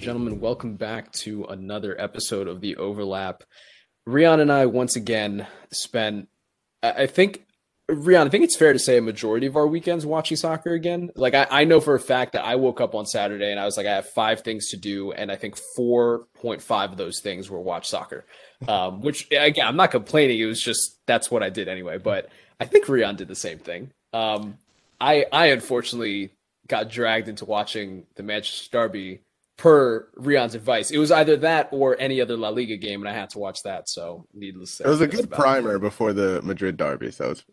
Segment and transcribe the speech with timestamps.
[0.00, 3.44] and gentlemen, welcome back to another episode of the Overlap.
[4.08, 6.28] Rian and I once again spent,
[6.82, 7.44] I think,
[7.90, 11.10] Rian, I think it's fair to say a majority of our weekends watching soccer again.
[11.16, 13.66] Like, I, I know for a fact that I woke up on Saturday and I
[13.66, 17.50] was like, I have five things to do, and I think 4.5 of those things
[17.50, 18.24] were watch soccer.
[18.66, 20.38] Um, which, again, I'm not complaining.
[20.38, 21.98] It was just that's what I did anyway.
[21.98, 23.92] But I think Rian did the same thing.
[24.14, 24.56] Um,
[24.98, 26.30] I, I unfortunately
[26.68, 29.20] got dragged into watching the Manchester Derby
[29.60, 30.90] per Rian's advice.
[30.90, 33.62] It was either that or any other La Liga game, and I had to watch
[33.64, 33.90] that.
[33.90, 35.80] So, needless to say, it was a good primer it.
[35.80, 37.10] before the Madrid Derby.
[37.10, 37.44] So, was...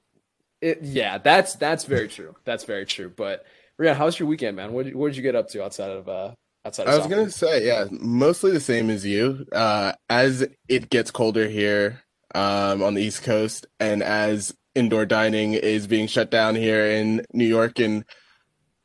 [0.62, 2.34] it, yeah, that's that's very true.
[2.46, 3.12] That's very true.
[3.14, 3.46] But
[3.80, 4.72] Rian, how's your weekend, man?
[4.72, 6.32] What did, what did you get up to outside of uh,
[6.66, 6.88] outside?
[6.88, 9.46] Of I was gonna say, yeah, mostly the same as you.
[9.52, 15.56] Uh, as it gets colder here um, on the East Coast, and as indoor dining
[15.56, 18.06] is being shut down here in New York and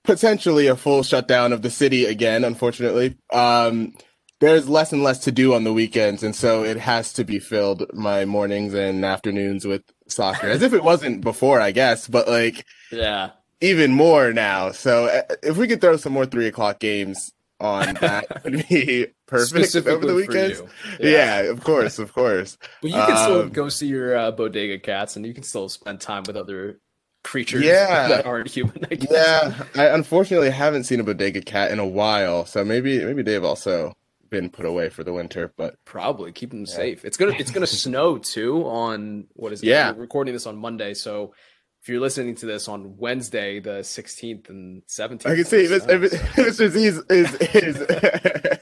[0.04, 3.16] potentially a full shutdown of the city again, unfortunately.
[3.32, 3.94] Um,
[4.40, 7.38] there's less and less to do on the weekends, and so it has to be
[7.38, 12.08] filled my mornings and afternoons with soccer, as if it wasn't before, I guess.
[12.08, 13.30] But like, yeah,
[13.60, 14.72] even more now.
[14.72, 19.06] So uh, if we could throw some more three o'clock games on, that would be
[19.26, 20.60] perfect over the weekends.
[20.98, 21.42] Yeah.
[21.44, 21.50] yeah.
[21.50, 22.58] of course, of course.
[22.80, 25.68] But you can um, still go see your uh, bodega cats, and you can still
[25.68, 26.80] spend time with other
[27.22, 28.08] creatures yeah.
[28.08, 28.84] that aren't human.
[28.90, 33.22] I yeah, I unfortunately haven't seen a bodega cat in a while, so maybe maybe
[33.22, 33.94] they've also
[34.30, 36.74] been put away for the winter, but probably keep them yeah.
[36.74, 37.04] safe.
[37.04, 39.66] It's gonna it's gonna snow too on what is it?
[39.66, 41.34] Yeah, We're recording this on Monday, so
[41.82, 46.68] if you're listening to this on Wednesday, the 16th and 17th, I can see Mr.
[46.68, 48.58] Z is, is, is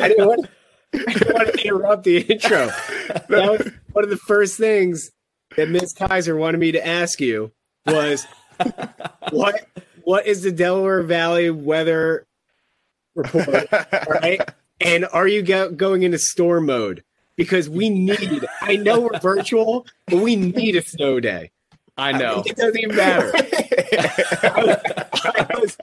[0.00, 0.46] I didn't want.
[0.92, 2.70] I didn't want to interrupt the intro.
[3.28, 5.10] That was one of the first things
[5.56, 7.50] that Miss Kaiser wanted me to ask you
[7.92, 8.26] was
[9.30, 9.66] what
[10.02, 12.26] what is the Delaware Valley weather
[13.14, 13.68] report?
[14.08, 14.40] right?
[14.80, 17.04] And are you go, going into storm mode?
[17.36, 21.50] Because we need, I know we're virtual, but we need a snow day.
[21.96, 22.42] I know.
[22.46, 23.32] it doesn't even matter.
[23.34, 24.76] I, was,
[25.24, 25.78] I, was,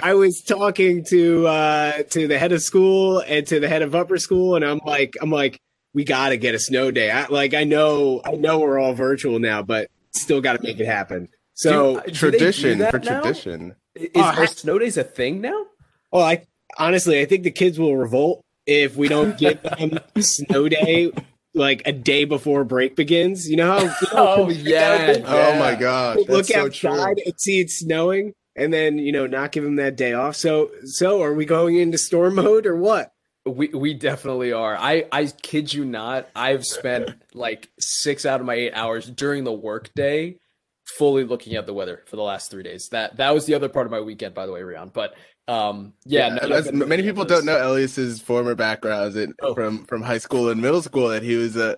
[0.00, 3.94] I was talking to uh, to the head of school and to the head of
[3.94, 5.60] upper school, and I'm like, I'm like,
[5.94, 7.10] we got to get a snow day.
[7.10, 9.88] I, like, I know, I know we're all virtual now, but
[10.20, 11.28] still got to make it happen.
[11.54, 13.20] So do, tradition do for now?
[13.20, 13.74] tradition.
[13.94, 15.66] Is uh, are snow days a thing now?
[16.12, 16.46] Well, I
[16.78, 21.12] honestly, I think the kids will revolt if we don't give them snow day
[21.54, 23.48] like a day before break begins.
[23.48, 23.80] You know how?
[23.80, 25.12] You know, oh yeah.
[25.12, 25.22] yeah.
[25.26, 26.18] Oh my god.
[26.28, 27.22] Look so outside true.
[27.24, 30.36] and see it snowing, and then you know not give them that day off.
[30.36, 33.12] So so are we going into storm mode or what?
[33.46, 34.76] We we definitely are.
[34.76, 36.28] I I kid you not.
[36.34, 40.38] I've spent like six out of my eight hours during the workday
[40.86, 42.88] fully looking at the weather for the last three days.
[42.90, 44.92] That that was the other part of my weekend, by the way, Rian.
[44.92, 45.14] But
[45.48, 49.54] um, yeah, yeah no, many people don't know Elias's former backgrounds in, oh.
[49.54, 51.76] from from high school and middle school that he was a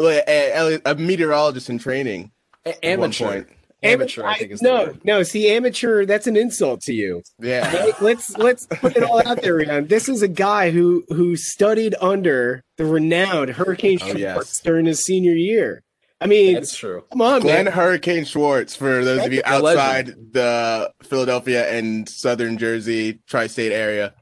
[0.00, 2.32] a, a meteorologist in training.
[2.64, 3.44] A- amateur
[3.82, 4.24] amateur.
[4.24, 5.22] I, think is no, no.
[5.22, 6.04] See, amateur.
[6.04, 7.22] That's an insult to you.
[7.40, 7.74] Yeah.
[7.74, 8.00] Right?
[8.00, 9.88] Let's let's put it all out there, Rian.
[9.88, 14.60] This is a guy who who studied under the renowned Hurricane oh, yes.
[14.60, 15.82] during his senior year.
[16.20, 17.02] I mean, that's true.
[17.10, 17.74] Come on, Glenn man.
[17.74, 18.76] Hurricane Schwartz.
[18.76, 20.32] For those of you outside legend.
[20.32, 24.14] the Philadelphia and Southern Jersey tri-state area,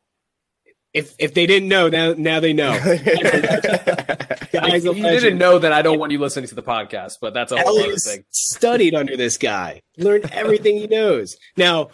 [0.93, 2.73] if if they didn't know, now now they know.
[4.53, 7.53] Guys, you didn't know that I don't want you listening to the podcast, but that's
[7.53, 8.25] a whole other thing.
[8.31, 11.37] Studied under this guy, learned everything he knows.
[11.56, 11.91] Now,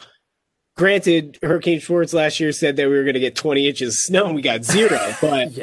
[0.76, 3.94] granted, Hurricane Schwartz last year said that we were going to get 20 inches of
[3.94, 4.98] snow, and we got zero.
[5.20, 5.54] But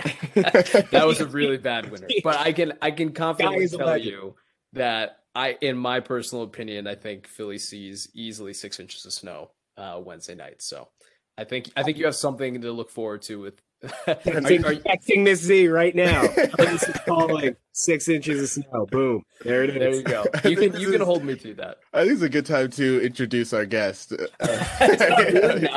[0.92, 2.08] that was a really bad winter.
[2.24, 4.36] But I can I can confidently tell you
[4.74, 9.50] that I, in my personal opinion, I think Philly sees easily six inches of snow
[9.78, 10.62] uh, Wednesday night.
[10.62, 10.90] So
[11.38, 13.62] I think I think you have something to look forward to with.
[14.08, 14.16] are
[14.50, 16.22] you, texting this Z right now.
[16.58, 18.86] this is calling six inches of snow.
[18.86, 19.24] Boom.
[19.42, 19.76] There it is.
[19.76, 20.24] There you go.
[20.50, 21.80] You can you can hold me to that.
[21.92, 24.14] I think it's a good time to introduce our guest.
[24.42, 25.68] okay,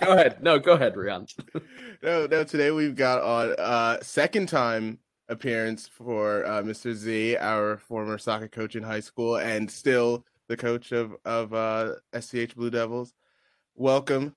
[0.00, 0.42] go ahead.
[0.42, 1.32] No, go ahead, Rian.
[2.02, 2.42] no, no.
[2.42, 4.98] Today we've got on uh, second time
[5.28, 6.94] appearance for uh, Mr.
[6.94, 11.94] Z, our former soccer coach in high school, and still the coach of of uh,
[12.18, 13.14] SCH Blue Devils.
[13.80, 14.34] Welcome,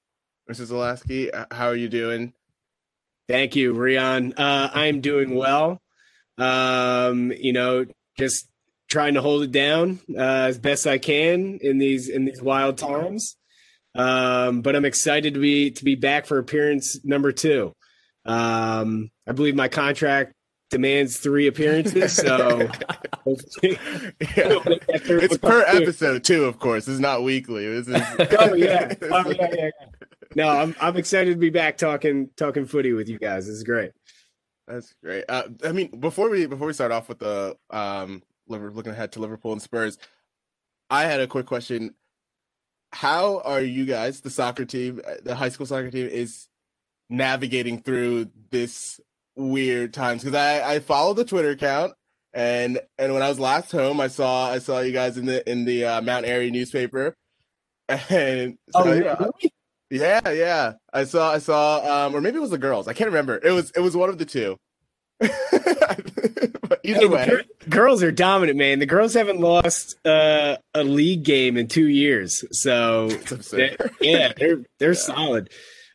[0.48, 0.68] Mrs.
[0.68, 1.32] Zalaski.
[1.52, 2.34] How are you doing?
[3.28, 4.34] Thank you, Rian.
[4.38, 5.82] Uh, I'm doing well.
[6.38, 7.88] Um, you know,
[8.20, 8.48] just
[8.88, 12.78] trying to hold it down uh, as best I can in these in these wild
[12.78, 13.36] times.
[13.96, 17.74] Um, but I'm excited to be to be back for appearance number two.
[18.26, 20.34] Um, I believe my contract
[20.72, 22.20] demands three appearances.
[22.32, 22.70] So
[23.62, 23.78] yeah.
[24.18, 26.88] it's per episode too, of course.
[26.88, 27.68] It's not weekly.
[27.68, 27.96] This is
[28.40, 29.70] oh yeah, oh, yeah, yeah.
[30.36, 33.46] no, I'm I'm excited to be back talking talking footy with you guys.
[33.46, 33.92] This is great.
[34.68, 35.26] That's great.
[35.30, 39.20] Uh, I mean, before we before we start off with the um, looking ahead to
[39.20, 39.98] Liverpool and Spurs,
[40.90, 41.94] I had a quick question.
[42.94, 46.48] How are you guys, the soccer team, uh, the high school soccer team, is
[47.10, 49.00] navigating through this
[49.36, 50.24] weird times?
[50.24, 51.94] Because I I follow the Twitter account,
[52.34, 55.50] and and when I was last home, I saw I saw you guys in the
[55.50, 57.16] in the uh, Mount Airy newspaper,
[57.90, 59.52] and so, oh, really?
[59.92, 60.74] Yeah, yeah.
[60.94, 62.88] I saw I saw um or maybe it was the girls.
[62.88, 63.40] I can't remember.
[63.44, 64.58] It was it was one of the two.
[66.84, 67.30] either way.
[67.70, 68.80] Girls are dominant, man.
[68.80, 72.44] The girls haven't lost uh, a league game in 2 years.
[72.52, 73.10] So
[73.52, 74.98] they're, yeah, they're they're yeah.
[74.98, 75.50] solid.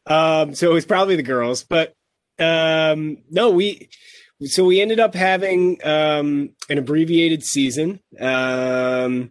[0.06, 1.94] Um so it's probably the girls, but
[2.38, 3.88] um no, we
[4.43, 8.00] so we ended up having um an abbreviated season.
[8.21, 9.31] Um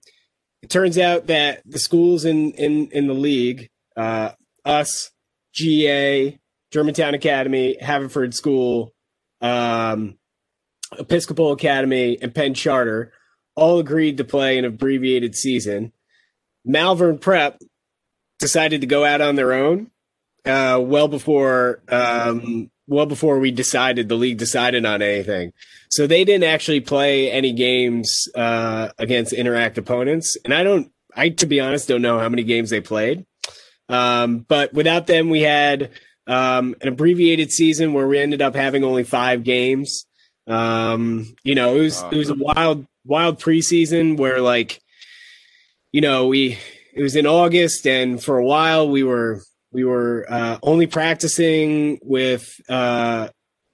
[0.62, 4.32] it turns out that the schools in in in the league uh
[4.66, 5.12] us,
[5.54, 6.40] GA,
[6.72, 8.94] Germantown Academy, Haverford School,
[9.42, 10.18] um,
[10.98, 13.14] Episcopal Academy, and Penn Charter
[13.56, 15.94] all agreed to play an abbreviated season.
[16.66, 17.60] Malvern Prep
[18.40, 19.92] decided to go out on their own
[20.46, 25.54] uh, well before um, well before we decided the league decided on anything.
[25.90, 30.92] So they didn't actually play any games uh, against Inter-Ac opponents, and I don't.
[31.16, 33.26] I to be honest don't know how many games they played.
[33.88, 35.92] Um, but without them, we had
[36.28, 40.06] um, an abbreviated season where we ended up having only five games.
[40.48, 44.82] Um, you know, it was it was a wild wild preseason where like,
[45.92, 46.58] you know, we
[46.94, 49.42] it was in August, and for a while we were
[49.76, 53.28] we were uh, only practicing with uh,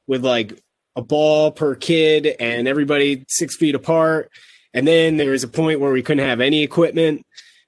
[0.08, 0.60] with like
[0.96, 4.32] a ball per kid and everybody six feet apart.
[4.74, 7.24] And then there was a point where we couldn't have any equipment.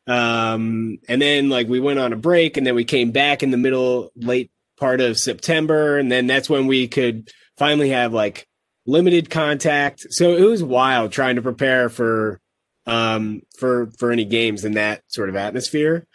[0.08, 3.52] Um, and then like we went on a break and then we came back in
[3.52, 6.00] the middle, late part of September.
[6.00, 7.30] And then that's when we could
[7.60, 8.48] finally have like
[8.88, 10.08] limited contact.
[10.10, 12.40] So it was wild trying to prepare for,
[12.88, 16.08] um, for, for any games in that sort of atmosphere.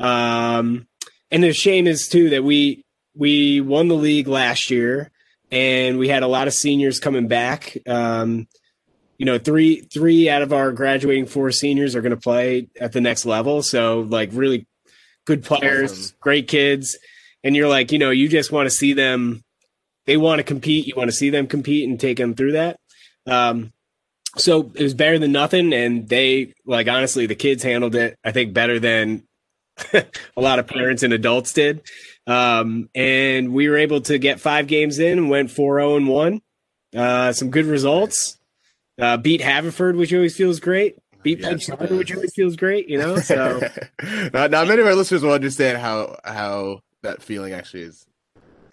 [0.00, 0.86] Um,
[1.36, 2.82] and the shame is too that we,
[3.14, 5.10] we won the league last year
[5.50, 7.76] and we had a lot of seniors coming back.
[7.86, 8.48] Um,
[9.18, 12.92] you know, three three out of our graduating four seniors are going to play at
[12.92, 13.62] the next level.
[13.62, 14.66] So like really
[15.26, 16.16] good players, awesome.
[16.20, 16.96] great kids,
[17.44, 19.44] and you're like, you know, you just want to see them.
[20.06, 20.86] They want to compete.
[20.86, 22.80] You want to see them compete and take them through that.
[23.26, 23.74] Um,
[24.38, 28.18] so it was better than nothing, and they like honestly, the kids handled it.
[28.24, 29.25] I think better than
[29.92, 31.82] a lot of parents and adults did.
[32.26, 36.08] Um, and we were able to get five games in and went 4 0 and
[36.08, 36.42] 1.
[36.96, 38.38] Uh, some good results.
[38.98, 40.96] Uh, beat Haverford, which always feels great.
[41.22, 42.88] Beat yes, Penn which always feels great.
[42.88, 43.60] You know, so
[44.32, 48.06] not, not many of our listeners will understand how how that feeling actually is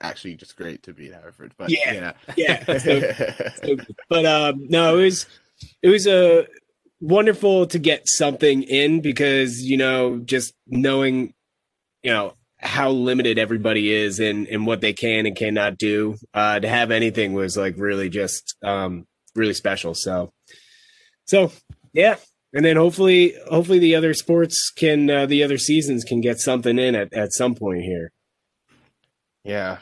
[0.02, 1.54] actually just great to beat Haverford.
[1.58, 2.64] But yeah, yeah.
[2.68, 2.78] yeah.
[2.78, 3.02] So,
[3.64, 3.76] so,
[4.08, 5.26] but um, no, it was
[5.82, 6.46] it was a
[7.00, 11.34] wonderful to get something in because you know just knowing
[12.01, 16.60] you know how limited everybody is and and what they can and cannot do uh,
[16.60, 19.94] to have anything was like really just um, really special.
[19.94, 20.32] So,
[21.25, 21.51] so
[21.94, 22.15] yeah,
[22.53, 26.77] and then hopefully, hopefully the other sports can, uh, the other seasons can get something
[26.79, 28.12] in at at some point here.
[29.44, 29.79] Yeah.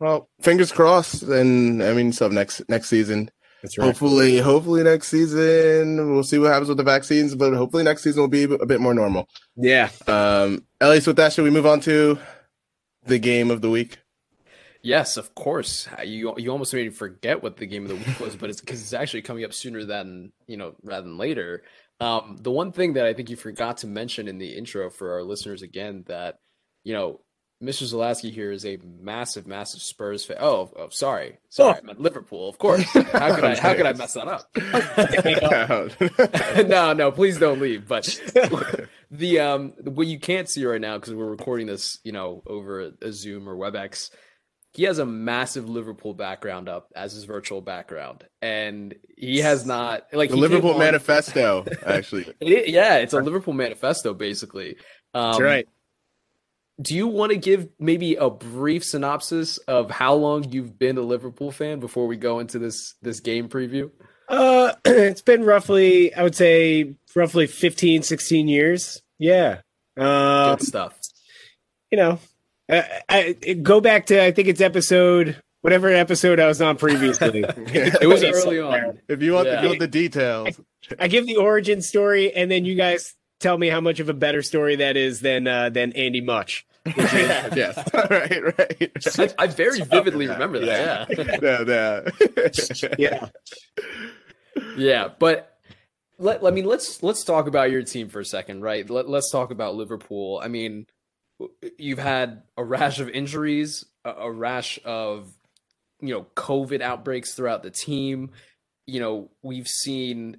[0.00, 1.22] Well, fingers crossed.
[1.22, 3.30] And I mean, so next next season.
[3.64, 3.86] That's right.
[3.86, 8.20] Hopefully, hopefully next season we'll see what happens with the vaccines, but hopefully next season
[8.20, 9.26] will be a bit more normal.
[9.56, 9.88] Yeah.
[10.06, 12.18] Um, at least with that, should we move on to
[13.06, 13.96] the game of the week?
[14.82, 15.88] Yes, of course.
[16.04, 18.60] You you almost made me forget what the game of the week was, but it's
[18.60, 21.62] because it's actually coming up sooner than you know rather than later.
[22.00, 25.14] Um, the one thing that I think you forgot to mention in the intro for
[25.14, 26.36] our listeners again that
[26.82, 27.20] you know
[27.64, 27.84] Mr.
[27.84, 30.36] Zalaski here is a massive, massive Spurs fan.
[30.40, 31.94] Oh, oh sorry, sorry, oh.
[31.96, 32.82] Liverpool, of course.
[32.92, 33.56] How could I?
[33.56, 34.50] How could I mess that up?
[36.68, 37.88] no, no, please don't leave.
[37.88, 38.20] But
[39.10, 42.92] the um, what you can't see right now because we're recording this, you know, over
[43.00, 44.10] a Zoom or WebEx
[44.74, 50.02] he has a massive Liverpool background up as his virtual background, and he has not
[50.12, 50.80] like the Liverpool on...
[50.80, 51.64] manifesto.
[51.86, 54.76] Actually, it, yeah, it's a Liverpool manifesto basically.
[55.14, 55.68] Um, That's right.
[56.80, 61.02] Do you want to give maybe a brief synopsis of how long you've been a
[61.02, 63.90] Liverpool fan before we go into this this game preview?
[64.28, 69.02] Uh, it's been roughly, I would say, roughly 15, 16 years.
[69.18, 69.60] Yeah.
[69.96, 70.98] Um, Good stuff.
[71.90, 72.18] You know,
[72.68, 77.42] uh, I, go back to I think it's episode whatever episode I was on previously.
[77.56, 79.00] it was early on.
[79.08, 79.60] If you want yeah.
[79.60, 83.14] to know the details, I, I, give the origin story, and then you guys
[83.44, 86.66] tell me how much of a better story that is than uh, than Andy Much.
[86.86, 87.76] yes.
[88.10, 88.92] right, right.
[89.18, 91.08] I, I very vividly remember that.
[91.38, 92.06] Yeah.
[92.98, 92.98] yeah.
[92.98, 93.28] yeah.
[94.76, 95.58] Yeah, but
[96.18, 98.88] let I mean let's let's talk about your team for a second, right?
[98.88, 100.40] Let, let's talk about Liverpool.
[100.42, 100.86] I mean,
[101.78, 105.30] you've had a rash of injuries, a, a rash of
[106.00, 108.30] you know COVID outbreaks throughout the team.
[108.86, 110.38] You know, we've seen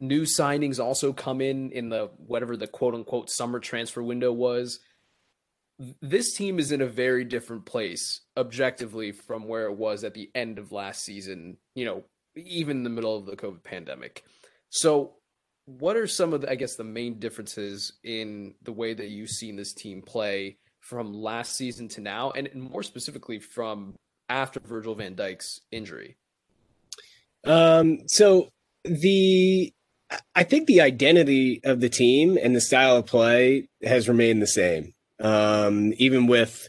[0.00, 4.80] new signings also come in in the whatever the quote unquote summer transfer window was.
[6.02, 10.30] This team is in a very different place objectively from where it was at the
[10.34, 12.02] end of last season, you know,
[12.34, 14.24] even in the middle of the COVID pandemic.
[14.70, 15.14] So,
[15.66, 19.30] what are some of the, I guess, the main differences in the way that you've
[19.30, 23.94] seen this team play from last season to now, and more specifically from
[24.28, 26.16] after Virgil van Dijk's injury?
[27.44, 28.48] Um, so
[28.84, 29.72] the
[30.34, 34.46] I think the identity of the team and the style of play has remained the
[34.46, 36.68] same, um, even with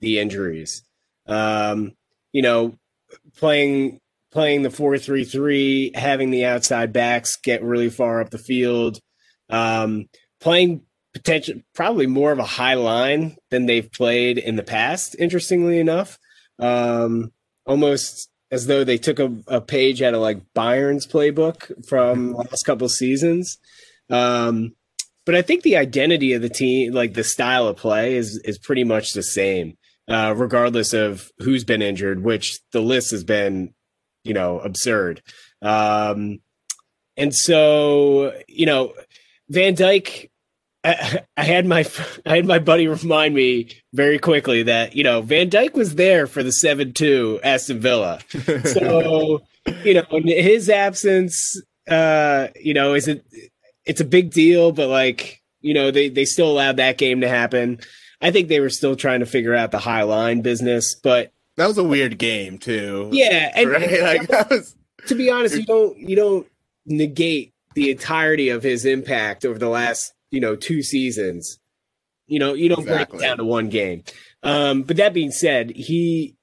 [0.00, 0.82] the injuries.
[1.26, 1.92] Um,
[2.32, 2.76] you know,
[3.36, 4.00] playing
[4.32, 8.98] playing the four three three, having the outside backs get really far up the field,
[9.48, 10.06] um,
[10.40, 15.14] playing potential probably more of a high line than they've played in the past.
[15.18, 16.18] Interestingly enough,
[16.58, 17.30] um,
[17.66, 22.64] almost as though they took a, a, page out of like Bayern's playbook from last
[22.64, 23.58] couple seasons.
[24.10, 24.74] Um,
[25.24, 28.58] but I think the identity of the team, like the style of play, is is
[28.58, 29.78] pretty much the same,
[30.08, 32.22] uh, regardless of who's been injured.
[32.22, 33.72] Which the list has been,
[34.22, 35.22] you know, absurd.
[35.62, 36.40] Um,
[37.16, 38.94] and so, you know,
[39.48, 40.28] Van Dijk
[40.84, 41.84] I, I, had my
[42.26, 46.26] I had my buddy remind me very quickly that you know Van Dijk was there
[46.26, 48.20] for the seven two Aston Villa,
[48.64, 49.42] so
[49.84, 53.24] you know his absence, uh, you know, is it
[53.84, 57.28] it's a big deal, but like you know they they still allowed that game to
[57.28, 57.80] happen.
[58.20, 61.66] I think they were still trying to figure out the high line business, but that
[61.66, 63.08] was a weird game too.
[63.12, 63.80] Yeah, and, right?
[64.02, 64.76] like, that was...
[65.08, 66.46] to be honest, you don't you don't
[66.86, 71.60] negate the entirety of his impact over the last you know two seasons.
[72.26, 73.18] You know, you don't exactly.
[73.18, 74.04] break down to one game.
[74.42, 76.36] Um, but that being said, he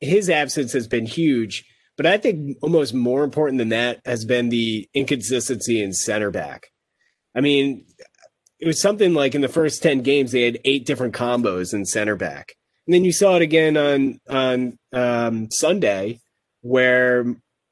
[0.00, 1.64] his absence has been huge.
[1.96, 6.70] But I think almost more important than that has been the inconsistency in center back.
[7.34, 7.86] I mean,
[8.58, 11.84] it was something like in the first 10 games, they had eight different combos in
[11.86, 12.54] center back.
[12.86, 16.20] And then you saw it again on, on um, Sunday
[16.60, 17.24] where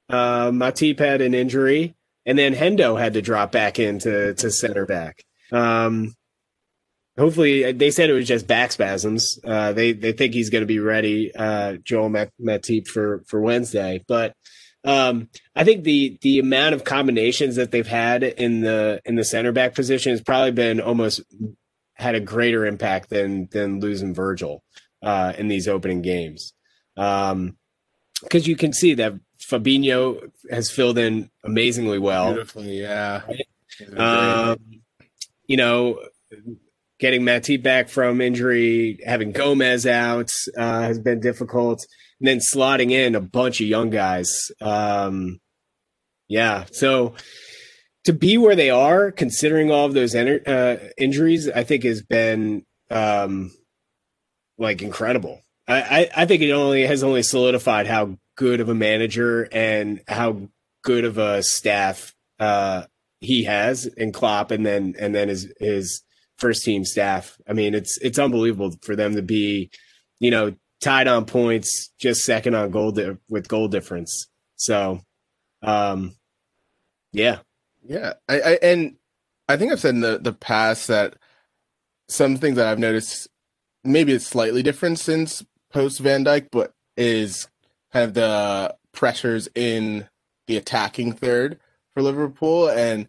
[0.09, 1.95] uh, Matip had an injury
[2.27, 5.25] and then Hendo had to drop back into to center back.
[5.55, 6.15] Um,
[7.17, 9.39] hopefully, they said it was just back spasms.
[9.45, 14.05] Uh, they they think he's going to be ready, uh, Joel Matip for for Wednesday.
[14.07, 14.35] But
[14.85, 19.25] um, I think the the amount of combinations that they've had in the in the
[19.25, 21.23] center back position has probably been almost
[21.95, 24.63] had a greater impact than than losing Virgil
[25.03, 26.53] uh, in these opening games.
[26.97, 27.57] Um,
[28.23, 32.33] because you can see that Fabinho has filled in amazingly well.
[32.33, 33.23] Beautifully, yeah.
[33.97, 34.57] Um,
[35.47, 36.01] you know,
[36.99, 41.85] getting Matip back from injury, having Gomez out uh, has been difficult,
[42.21, 44.51] and then slotting in a bunch of young guys.
[44.61, 45.41] Um,
[46.29, 47.15] yeah, so
[48.05, 52.65] to be where they are, considering all of those uh, injuries, I think has been
[52.91, 53.51] um,
[54.59, 55.41] like incredible.
[55.67, 60.01] I, I, I think it only has only solidified how good of a manager and
[60.07, 60.49] how
[60.83, 62.85] good of a staff uh,
[63.25, 66.03] he has in Klopp and then and then his his
[66.39, 67.37] first team staff.
[67.49, 69.71] I mean, it's it's unbelievable for them to be,
[70.21, 74.27] you know, tied on points, just second on goal di- with goal difference.
[74.57, 75.01] So,
[75.63, 76.15] um,
[77.13, 77.39] yeah,
[77.83, 78.97] yeah, I, I and
[79.49, 81.15] I think I've said in the the past that
[82.09, 83.29] some things that I've noticed
[83.83, 87.49] maybe it's slightly different since post Van Dijk, but is
[87.93, 90.09] kind of the pressures in
[90.47, 91.59] the attacking third
[91.95, 93.09] for Liverpool, and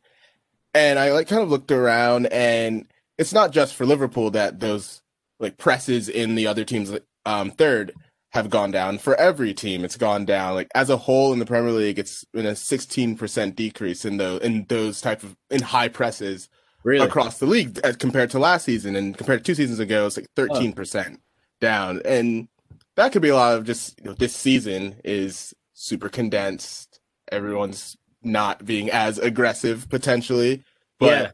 [0.74, 2.88] and I like kind of looked around, and
[3.18, 5.02] it's not just for Liverpool that those
[5.40, 6.94] like presses in the other team's
[7.26, 7.94] um, third
[8.32, 8.98] have gone down.
[8.98, 10.56] For every team, it's gone down.
[10.56, 14.18] Like as a whole in the Premier League, it's been a sixteen percent decrease in
[14.18, 16.50] the in those type of in high presses
[16.84, 17.06] really?
[17.06, 20.18] across the league as compared to last season, and compared to two seasons ago, it's
[20.18, 21.20] like thirteen percent
[21.60, 22.48] down, and
[22.96, 27.00] that could be a lot of just you know, this season is super condensed.
[27.32, 30.64] Everyone's not being as aggressive potentially.
[31.00, 31.32] But yeah.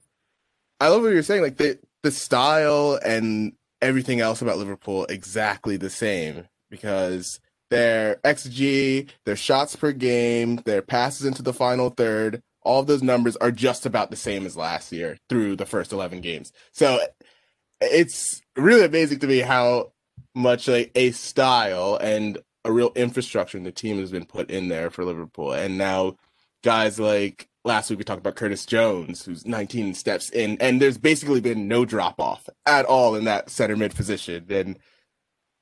[0.80, 1.42] I love what you're saying.
[1.42, 9.10] Like the the style and everything else about Liverpool exactly the same because their XG,
[9.26, 13.52] their shots per game, their passes into the final third, all of those numbers are
[13.52, 16.52] just about the same as last year through the first 11 games.
[16.74, 17.00] So
[17.80, 19.94] it's really amazing to me how
[20.36, 24.68] much like a style and a real infrastructure in the team has been put in
[24.68, 25.52] there for Liverpool.
[25.52, 26.18] And now
[26.64, 30.98] guys like last week we talked about Curtis Jones, who's 19 steps in, and there's
[30.98, 34.46] basically been no drop off at all in that center mid position.
[34.50, 34.80] And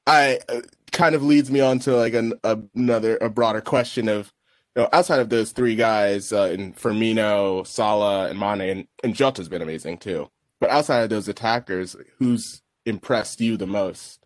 [0.08, 4.34] I uh, kind of leads me on to like an, another a broader question of
[4.76, 9.16] you know outside of those three guys uh, in Firmino, Salah, and Mane, and, and
[9.16, 10.30] Jota's been amazing too.
[10.60, 14.26] But outside of those attackers, who's impressed you the most?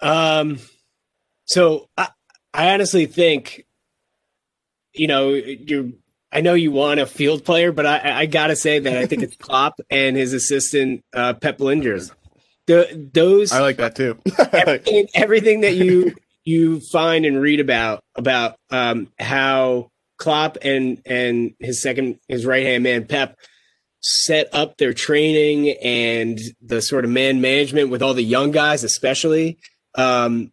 [0.00, 0.58] Um,
[1.44, 2.08] so I,
[2.52, 3.66] I honestly think
[4.98, 5.98] you know, you
[6.32, 9.22] I know you want a field player, but I, I gotta say that I think
[9.22, 12.12] it's Klopp and his assistant uh, Pep Lijnders.
[12.66, 14.18] The, those I like that too.
[14.52, 21.54] everything, everything, that you you find and read about about um, how Klopp and and
[21.60, 23.36] his second his right hand man Pep
[24.00, 28.84] set up their training and the sort of man management with all the young guys,
[28.84, 29.58] especially.
[29.94, 30.52] Um,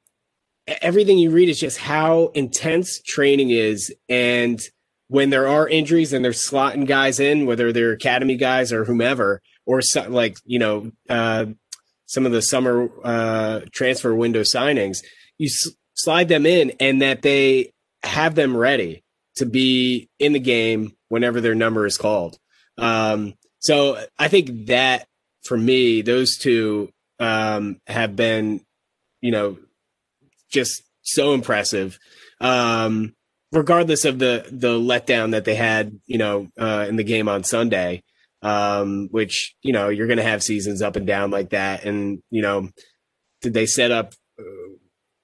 [0.67, 3.93] everything you read is just how intense training is.
[4.10, 4.62] And
[5.08, 9.41] when there are injuries and they're slotting guys in whether they're academy guys or whomever
[9.65, 11.46] or some, like you know uh,
[12.05, 14.98] some of the summer uh, transfer window signings
[15.38, 17.72] you s- slide them in and that they
[18.03, 19.03] have them ready
[19.36, 22.38] to be in the game whenever their number is called.
[22.77, 25.08] Um, so i think that
[25.43, 26.89] for me those two
[27.20, 28.62] um, have been
[29.22, 29.58] you know
[30.53, 31.98] just so impressive.
[32.39, 33.13] Um,
[33.51, 37.43] regardless of the the letdown that they had, you know, uh, in the game on
[37.43, 38.03] Sunday,
[38.41, 42.22] um, which you know you're going to have seasons up and down like that, and
[42.29, 42.69] you know,
[43.41, 44.74] did they set up uh,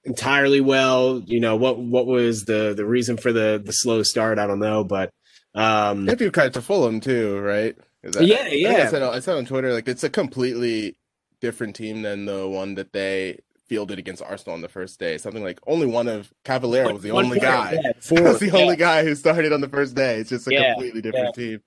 [0.04, 1.22] entirely well?
[1.26, 4.40] You know, what what was the the reason for the the slow start?
[4.40, 5.12] I don't know, but
[5.56, 7.76] um, to give credit to Fulham too, right?
[8.04, 8.70] That, yeah, yeah.
[8.70, 10.96] I, I, said, I said on Twitter like it's a completely
[11.42, 13.40] different team than the one that they
[13.70, 15.18] fielded against Arsenal on the first day.
[15.18, 17.80] Something like only one of Cavaleiro was the one only guy.
[17.82, 18.58] Yeah, was the yeah.
[18.58, 20.18] only guy who started on the first day.
[20.18, 21.62] It's just a yeah, completely different team.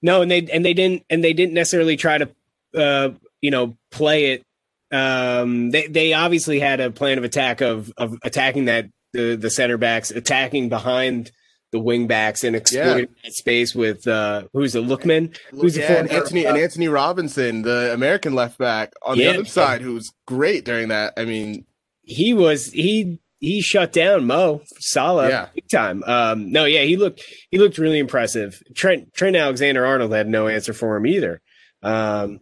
[0.00, 2.30] No, and they and they didn't and they didn't necessarily try to
[2.74, 3.10] uh,
[3.42, 4.44] you know play it.
[4.92, 9.50] Um, they they obviously had a plan of attack of of attacking that the the
[9.50, 11.32] center backs, attacking behind
[11.72, 13.22] the wing backs and exploiting yeah.
[13.24, 17.92] that space with uh who's a Lookman, who's yeah, and Anthony and Antonee Robinson, the
[17.92, 19.32] American left back on yeah.
[19.32, 21.14] the other side, who was great during that.
[21.16, 21.64] I mean,
[22.02, 25.48] he was he he shut down Mo Salah yeah.
[25.54, 26.02] big time.
[26.04, 28.62] Um, no, yeah, he looked he looked really impressive.
[28.74, 31.40] Trent Trent Alexander Arnold had no answer for him either.
[31.82, 32.40] Um,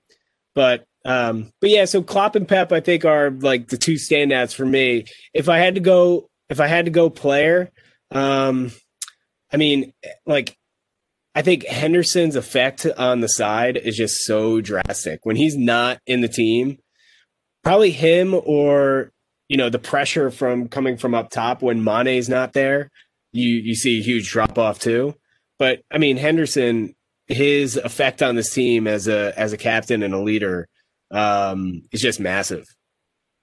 [0.55, 4.55] but um, but yeah, so Klopp and Pep, I think, are like the two standouts
[4.55, 5.05] for me.
[5.33, 7.71] If I had to go, if I had to go player,
[8.11, 8.73] um,
[9.53, 9.93] I mean,
[10.27, 10.57] like,
[11.35, 15.21] I think Henderson's effect on the side is just so drastic.
[15.23, 16.79] When he's not in the team,
[17.63, 19.13] probably him or,
[19.49, 22.91] you know, the pressure from coming from up top when Mane's not there,
[23.33, 25.15] you, you see a huge drop off too.
[25.59, 26.95] But I mean, Henderson,
[27.27, 30.67] his effect on this team as a, as a captain and a leader,
[31.11, 32.67] um, is just massive.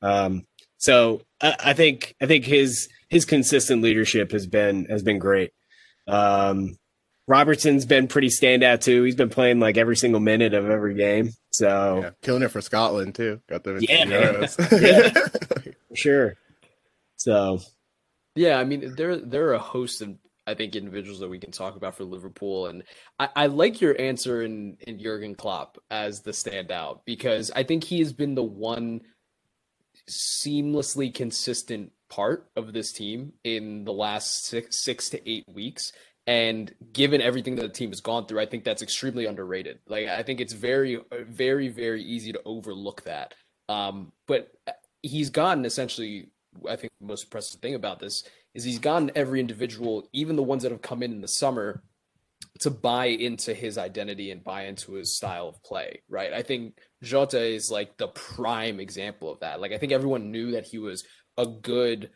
[0.01, 0.45] Um,
[0.77, 5.51] so I, I think, I think his, his consistent leadership has been, has been great.
[6.07, 6.77] Um,
[7.27, 9.03] Robertson's been pretty standout too.
[9.03, 11.31] He's been playing like every single minute of every game.
[11.51, 13.41] So yeah, killing it for Scotland too.
[13.49, 14.47] Got the yeah,
[15.65, 16.35] yeah sure.
[17.17, 17.61] So
[18.35, 20.15] yeah, I mean there there are a host of
[20.47, 22.83] I think individuals that we can talk about for Liverpool, and
[23.17, 27.83] I, I like your answer in in Jurgen Klopp as the standout because I think
[27.83, 29.01] he has been the one
[30.07, 35.91] seamlessly consistent part of this team in the last six six to eight weeks.
[36.27, 39.79] And given everything that the team has gone through, I think that's extremely underrated.
[39.87, 43.35] Like I think it's very, very, very easy to overlook that.
[43.69, 44.51] Um, but
[45.01, 46.31] he's gotten essentially.
[46.69, 48.23] I think the most impressive thing about this
[48.53, 51.83] is he's gotten every individual, even the ones that have come in in the summer,
[52.61, 56.31] to buy into his identity and buy into his style of play, right?
[56.31, 59.59] I think Jota is like the prime example of that.
[59.59, 61.03] Like I think everyone knew that he was
[61.37, 62.09] a good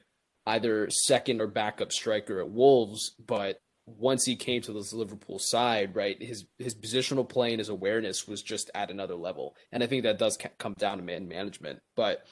[0.46, 5.96] either second or backup striker at Wolves, but once he came to this Liverpool side,
[5.96, 9.88] right, his his positional play and his awareness was just at another level, and I
[9.88, 11.80] think that does come down to man management.
[11.96, 12.26] But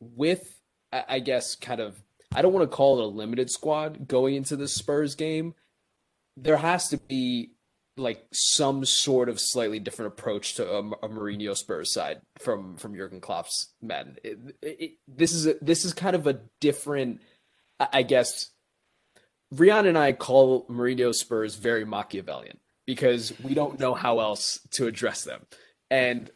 [0.00, 0.60] with,
[0.92, 2.02] I guess, kind of,
[2.34, 5.54] I don't want to call it a limited squad going into the Spurs game.
[6.36, 7.52] There has to be
[7.96, 12.94] like some sort of slightly different approach to a, a Mourinho Spurs side from from
[12.94, 14.16] Jurgen Klopp's men.
[14.22, 17.20] It, it, this is a, this is kind of a different,
[17.80, 18.50] I guess.
[19.54, 24.86] Rian and I call Mourinho Spurs very Machiavellian because we don't know how else to
[24.86, 25.46] address them,
[25.90, 26.30] and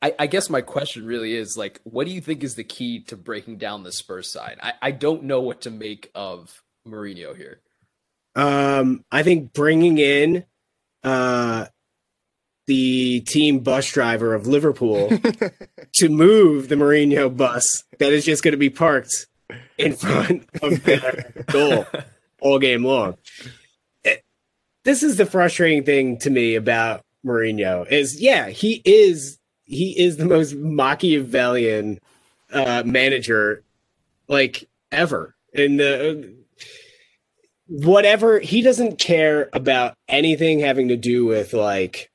[0.00, 3.00] I, I, guess my question really is like, what do you think is the key
[3.04, 4.58] to breaking down the Spurs side?
[4.62, 7.60] I, I don't know what to make of Mourinho here.
[8.38, 10.44] Um, I think bringing in
[11.02, 11.66] uh,
[12.68, 15.08] the team bus driver of Liverpool
[15.94, 19.26] to move the Mourinho bus that is just going to be parked
[19.76, 21.84] in front of their goal
[22.40, 23.16] all game long.
[24.04, 24.22] It,
[24.84, 30.16] this is the frustrating thing to me about Mourinho is yeah, he is he is
[30.16, 31.98] the most Machiavellian
[32.52, 33.64] uh, manager
[34.28, 35.34] like ever.
[35.52, 36.37] in the
[37.68, 42.10] whatever he doesn't care about anything having to do with like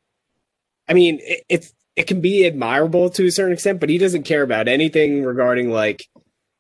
[0.88, 4.24] I mean, it, it's it can be admirable to a certain extent, but he doesn't
[4.24, 6.08] care about anything regarding like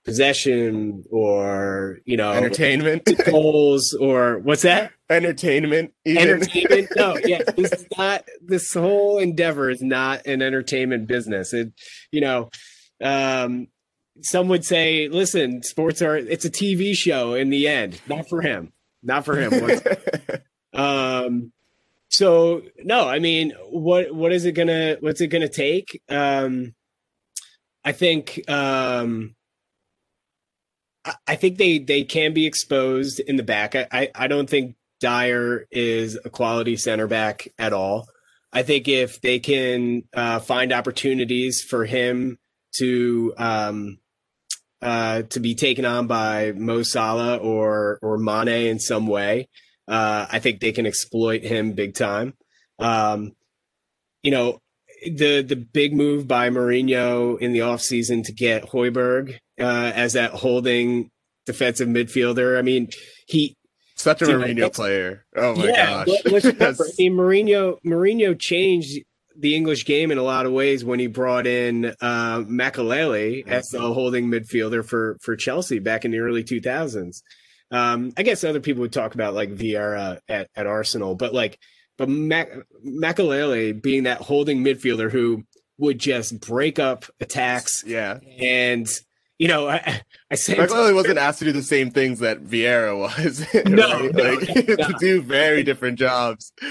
[0.05, 3.09] possession or you know entertainment.
[3.25, 4.91] goals or what's that?
[5.09, 6.21] Entertainment even.
[6.21, 6.89] entertainment?
[6.95, 11.53] No yeah this is not this whole endeavor is not an entertainment business.
[11.53, 11.73] It
[12.11, 12.49] you know
[13.01, 13.67] um
[14.21, 18.41] some would say listen sports are it's a tv show in the end not for
[18.41, 18.71] him
[19.03, 19.79] not for him
[20.73, 21.51] um
[22.13, 25.99] so no, I mean, what what is it gonna what's it gonna take?
[26.07, 26.75] Um,
[27.83, 29.35] I think um,
[31.25, 33.73] I think they they can be exposed in the back.
[33.73, 38.07] I, I, I don't think Dier is a quality center back at all.
[38.51, 42.37] I think if they can uh, find opportunities for him
[42.73, 43.97] to um,
[44.83, 49.47] uh, to be taken on by Mo Salah or or Mane in some way,
[49.87, 52.33] uh, I think they can exploit him big time.
[52.79, 53.31] Um,
[54.21, 54.59] you know,
[55.05, 60.31] the the big move by Mourinho in the offseason to get Højbjerg uh, as that
[60.31, 61.09] holding
[61.45, 62.57] defensive midfielder.
[62.57, 62.89] I mean,
[63.25, 63.55] he
[63.95, 65.25] such a Mourinho player.
[65.35, 66.17] Oh my yeah, gosh!
[66.25, 68.99] Let's remember, I mean, Mourinho Mourinho changed
[69.37, 73.67] the English game in a lot of ways when he brought in uh, Makelele as
[73.69, 77.21] the holding midfielder for for Chelsea back in the early 2000s.
[77.71, 81.57] Um, I guess other people would talk about like Vieira at, at Arsenal, but like,
[81.97, 82.51] but Mac-
[82.85, 85.43] Makelele being that holding midfielder who
[85.79, 87.83] would just break up attacks.
[87.85, 88.19] Yeah.
[88.39, 88.87] And,
[89.39, 93.43] you know, I, I say wasn't asked to do the same things that Vieira was.
[93.65, 94.13] No, right?
[94.13, 94.47] no like,
[94.89, 96.53] to do very different jobs.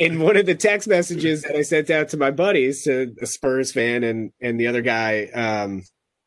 [0.00, 3.26] in one of the text messages that I sent out to my buddies, to a
[3.26, 5.84] Spurs fan and and the other guy, um,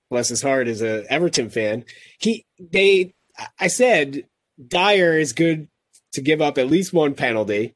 [0.10, 1.84] bless his heart, is a Everton fan.
[2.20, 3.14] He they
[3.60, 4.26] I said
[4.66, 5.68] Dier is good
[6.14, 7.74] to give up at least one penalty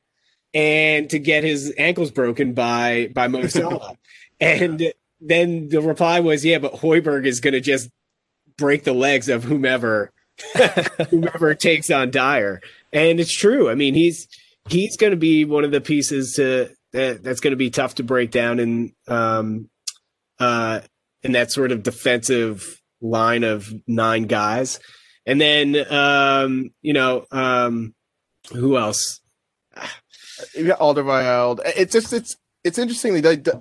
[0.54, 3.98] and to get his ankles broken by by Mo Salah.
[4.40, 7.90] and then the reply was, "Yeah, but Højbjerg is going to just
[8.56, 10.12] break the legs of whomever
[11.10, 12.62] whomever takes on Dier.
[12.94, 13.70] And it's true.
[13.70, 14.28] I mean, he's
[14.70, 17.96] he's going to be one of the pieces to that, that's going to be tough
[17.96, 19.70] to break down in um
[20.40, 20.80] uh
[21.24, 24.80] in that sort of defensive line of nine guys.
[25.26, 27.94] And then, um, you know, um,
[28.54, 29.20] who else?
[30.56, 31.60] You got Alderweireld.
[31.76, 33.16] It's just it's it's interesting.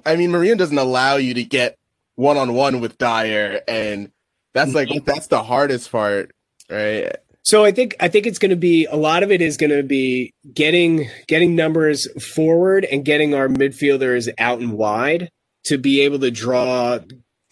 [0.04, 1.76] I mean, Mourinho doesn't allow you to get
[2.14, 4.12] one on one with Dier, and
[4.54, 5.04] that's like mm-hmm.
[5.04, 6.32] that's the hardest part,
[6.70, 7.16] right?
[7.46, 9.70] So I think I think it's going to be a lot of it is going
[9.70, 15.30] to be getting getting numbers forward and getting our midfielders out and wide
[15.66, 16.98] to be able to draw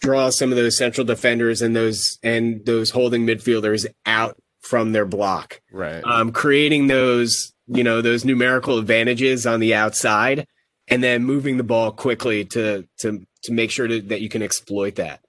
[0.01, 5.05] draw some of those central defenders and those and those holding midfielders out from their
[5.05, 5.61] block.
[5.71, 6.03] Right.
[6.03, 10.45] Um, creating those, you know, those numerical advantages on the outside
[10.89, 14.43] and then moving the ball quickly to to to make sure to, that you can
[14.43, 15.21] exploit that.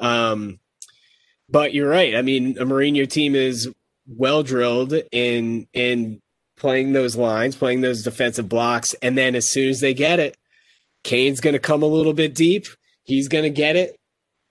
[0.00, 0.60] Um,
[1.50, 2.16] but you're right.
[2.16, 3.68] I mean, a Mourinho team is
[4.06, 6.20] well drilled in in
[6.56, 10.36] playing those lines, playing those defensive blocks, and then as soon as they get it,
[11.02, 12.66] Kane's going to come a little bit deep.
[13.02, 13.96] He's going to get it,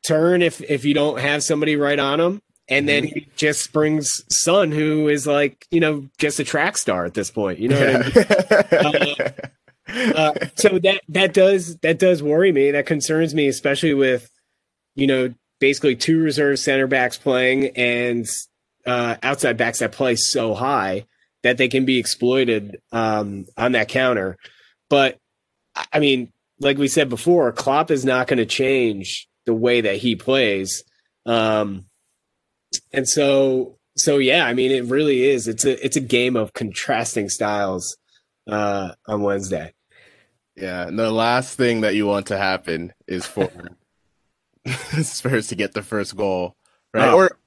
[0.07, 2.41] turn if if you don't have somebody right on him.
[2.69, 3.19] And then mm-hmm.
[3.19, 7.29] he just brings Son, who is like, you know, just a track star at this
[7.29, 7.59] point.
[7.59, 8.03] You know
[8.71, 9.15] I mean?
[9.17, 12.71] uh, uh, so that that does that does worry me.
[12.71, 14.29] That concerns me, especially with,
[14.95, 18.25] you know, basically two reserve center backs playing and
[18.85, 21.05] uh, outside backs that play so high
[21.43, 24.37] that they can be exploited um, on that counter.
[24.89, 25.17] But
[25.91, 29.97] I mean, like we said before, Klopp is not going to change the way that
[29.97, 30.83] he plays.
[31.25, 31.85] Um,
[32.91, 35.47] and so, so yeah, I mean, it really is.
[35.47, 37.97] It's a it's a game of contrasting styles
[38.49, 39.73] uh, on Wednesday.
[40.55, 43.49] Yeah, and the last thing that you want to happen is for
[45.01, 46.55] Spurs to get the first goal,
[46.93, 47.09] right?
[47.09, 47.17] Oh.
[47.17, 47.37] Or,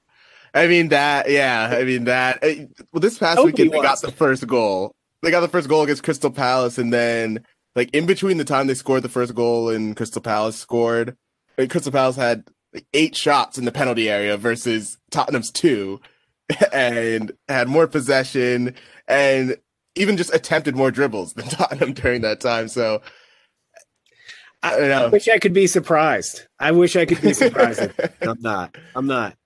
[0.57, 2.39] I mean that, yeah, I mean that.
[2.41, 4.91] Eh, well, this past Nobody weekend they got the first goal.
[5.21, 8.67] They got the first goal against Crystal Palace, and then like in between the time
[8.67, 11.15] they scored the first goal and Crystal Palace scored,
[11.57, 12.43] like, Crystal Palace had
[12.73, 16.01] like eight shots in the penalty area versus Tottenham's two,
[16.73, 18.73] and had more possession
[19.07, 19.57] and
[19.95, 22.67] even just attempted more dribbles than Tottenham during that time.
[22.67, 23.01] So
[24.63, 26.47] I, I, I wish I could be surprised.
[26.59, 27.91] I wish I could be surprised.
[28.21, 28.75] I'm not.
[28.95, 29.36] I'm not.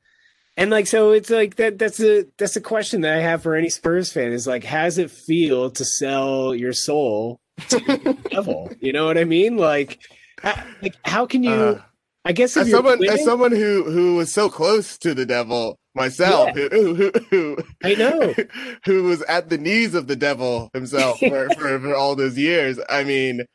[0.62, 3.56] And like so it's like that that's a that's a question that I have for
[3.56, 8.16] any Spurs fan is like how does it feel to sell your soul to the
[8.30, 8.72] devil?
[8.80, 9.58] You know what I mean?
[9.58, 10.00] Like
[10.38, 11.82] how, like how can you uh,
[12.26, 15.80] I guess as someone winning, as someone who who was so close to the devil
[15.96, 16.68] myself yeah.
[16.72, 18.36] who, who, who, I know
[18.86, 22.80] who was at the knees of the devil himself for, for, for all those years.
[22.88, 23.46] I mean,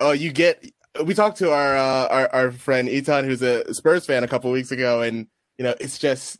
[0.00, 0.64] oh, you get
[1.04, 4.50] we talked to our uh, our our friend Etan, who's a Spurs fan, a couple
[4.50, 5.26] weeks ago, and
[5.58, 6.38] you know, it's just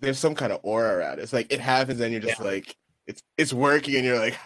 [0.00, 1.22] there's some kind of aura around it.
[1.22, 2.46] It's like it happens, and you're just yeah.
[2.46, 4.38] like it's it's working, and you're like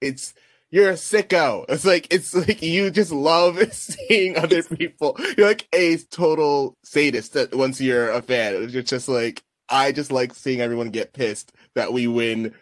[0.00, 0.34] it's
[0.70, 1.64] you're a sicko.
[1.68, 5.16] It's like it's like you just love seeing other people.
[5.36, 8.68] You're like a total sadist that once you're a fan.
[8.70, 12.54] You're just like I just like seeing everyone get pissed that we win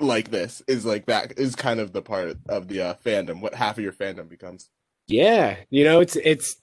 [0.00, 3.54] like this is like that is kind of the part of the uh, fandom what
[3.54, 4.68] half of your fandom becomes
[5.06, 6.56] yeah you know it's it's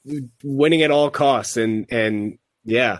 [0.43, 2.99] winning at all costs and and yeah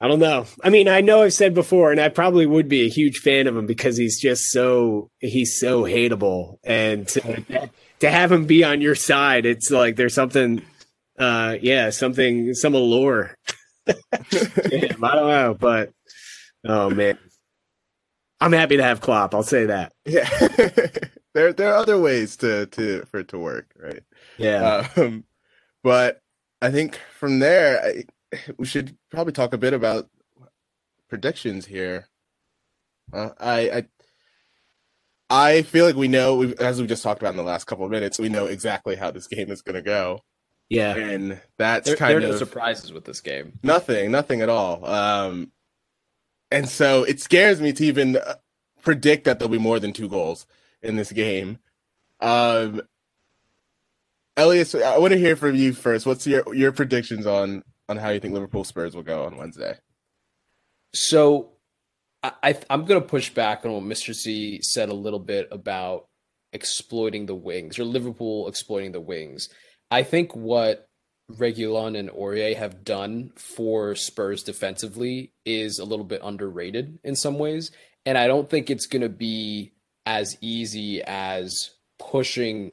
[0.00, 0.44] I don't know.
[0.62, 3.46] I mean, I know I've said before, and I probably would be a huge fan
[3.46, 8.62] of him because he's just so he's so hateable, and to, to have him be
[8.62, 10.60] on your side, it's like there's something,
[11.18, 13.34] uh, yeah, something, some allure.
[13.86, 15.92] Damn, I don't know, but
[16.66, 17.18] oh man,
[18.38, 19.34] I'm happy to have Klopp.
[19.34, 19.92] I'll say that.
[20.04, 20.28] Yeah,
[21.34, 24.02] there there are other ways to to for it to work, right?
[24.36, 25.24] Yeah, um,
[25.82, 26.20] but
[26.60, 27.82] I think from there.
[27.82, 28.04] I,
[28.58, 30.08] we should probably talk a bit about
[31.08, 32.08] predictions here.
[33.12, 33.86] Uh, I, I
[35.28, 37.90] I feel like we know, as we just talked about in the last couple of
[37.90, 40.20] minutes, we know exactly how this game is going to go.
[40.68, 43.58] Yeah, and that's there, kind there of are no surprises with this game.
[43.62, 44.84] Nothing, nothing at all.
[44.84, 45.52] Um,
[46.50, 48.34] and so it scares me to even uh,
[48.82, 50.46] predict that there'll be more than two goals
[50.82, 51.58] in this game.
[52.20, 52.82] Um,
[54.36, 56.06] Elias, I want to hear from you first.
[56.06, 59.74] What's your your predictions on on how you think Liverpool Spurs will go on Wednesday.
[60.94, 61.52] So
[62.22, 64.12] I, am going to push back on what Mr.
[64.12, 66.06] Z said a little bit about
[66.52, 69.48] exploiting the wings or Liverpool exploiting the wings.
[69.90, 70.88] I think what
[71.30, 77.38] Reguilon and Aurier have done for Spurs defensively is a little bit underrated in some
[77.38, 77.70] ways.
[78.04, 79.72] And I don't think it's going to be
[80.04, 82.70] as easy as pushing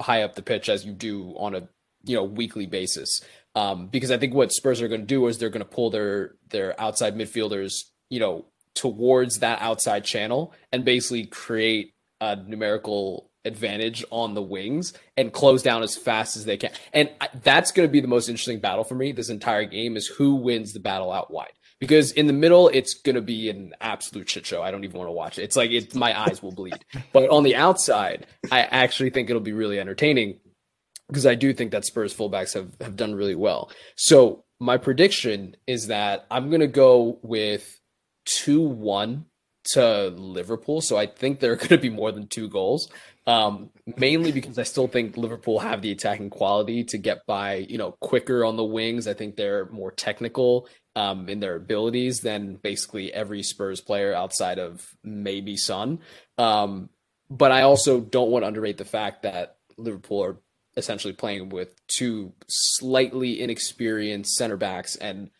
[0.00, 1.68] high up the pitch as you do on a
[2.08, 3.20] you know weekly basis.
[3.54, 5.90] Um, because I think what Spurs are going to do is they're going to pull
[5.90, 13.30] their their outside midfielders, you know, towards that outside channel and basically create a numerical
[13.44, 16.70] advantage on the wings and close down as fast as they can.
[16.92, 17.10] And
[17.42, 20.36] that's going to be the most interesting battle for me this entire game is who
[20.36, 21.52] wins the battle out wide.
[21.80, 24.62] Because in the middle, it's going to be an absolute shit show.
[24.62, 25.42] I don't even want to watch it.
[25.42, 26.78] It's like it, my eyes will bleed.
[27.12, 30.40] But on the outside, I actually think it'll be really entertaining
[31.08, 33.70] because I do think that Spurs fullbacks have, have done really well.
[33.96, 37.80] So my prediction is that I'm going to go with
[38.26, 39.24] 2 1
[39.72, 40.80] to Liverpool.
[40.80, 42.88] So I think there are going to be more than two goals.
[43.26, 47.76] Um, mainly because I still think Liverpool have the attacking quality to get by, you
[47.76, 49.06] know, quicker on the wings.
[49.06, 50.66] I think they're more technical
[50.96, 55.98] um, in their abilities than basically every Spurs player outside of maybe Son.
[56.38, 56.88] Um,
[57.28, 60.38] but I also don't want to underrate the fact that Liverpool are
[60.78, 65.30] essentially playing with two slightly inexperienced center backs and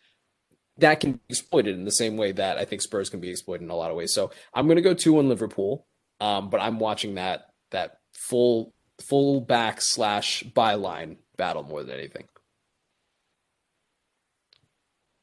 [0.77, 3.63] that can be exploited in the same way that I think Spurs can be exploited
[3.63, 4.13] in a lot of ways.
[4.13, 5.85] So I'm going to go two on Liverpool,
[6.19, 12.25] um, but I'm watching that that full full back slash byline battle more than anything.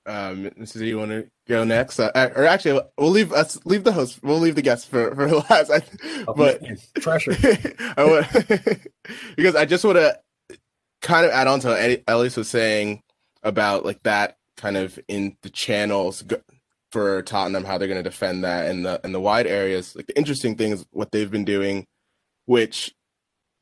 [0.07, 0.79] Um, Mrs.
[0.79, 1.99] Do you want to go next?
[1.99, 4.21] Uh, or actually, we'll leave us leave the host.
[4.23, 5.71] We'll leave the guest for for last.
[5.71, 5.83] I,
[6.29, 6.63] oh, but
[7.01, 7.37] pressure.
[7.97, 8.49] I want,
[9.37, 10.19] because I just want to
[11.03, 13.03] kind of add on to what Elias was saying
[13.43, 16.25] about like that kind of in the channels
[16.93, 19.95] for Tottenham, how they're going to defend that and the and the wide areas.
[19.97, 21.87] Like the interesting thing is what they've been doing,
[22.47, 22.95] which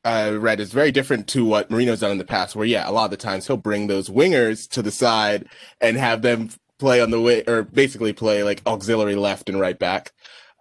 [0.04, 2.92] I read is very different to what Mourinho's done in the past, where yeah, a
[2.92, 5.46] lot of the times he'll bring those wingers to the side
[5.80, 9.78] and have them play on the way or basically play like auxiliary left and right
[9.78, 10.12] back.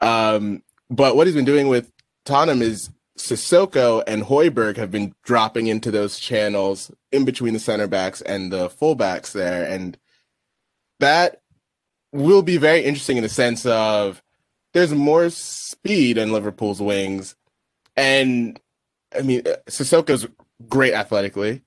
[0.02, 1.92] Um, but what he's been doing with
[2.26, 7.88] Tottenham is Sissoko and Højbjerg have been dropping into those channels in between the center
[7.88, 9.66] backs and the fullbacks there.
[9.66, 9.98] And
[11.00, 11.42] that
[12.12, 14.22] will be very interesting in the sense of
[14.74, 17.36] there's more speed in Liverpool's wings
[17.96, 18.60] and
[19.18, 20.28] I mean, Sissoko's
[20.68, 21.64] great athletically.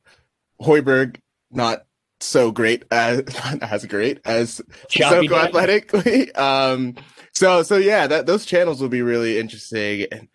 [0.61, 1.17] Højbjerg
[1.51, 1.85] not
[2.21, 6.33] so great as not as great as Choppy Sissoko athletically.
[6.37, 6.97] Um,
[7.33, 10.07] so so yeah, that those channels will be really interesting.
[10.11, 10.29] And,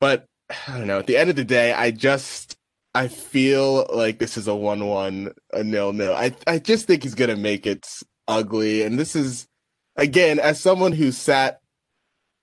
[0.00, 0.26] but
[0.68, 1.00] I don't know.
[1.00, 2.56] At the end of the day, I just
[2.94, 6.12] I feel like this is a one-one, a nil-nil.
[6.14, 7.86] I I just think he's gonna make it
[8.28, 8.82] ugly.
[8.82, 9.48] And this is
[9.96, 11.60] again, as someone who sat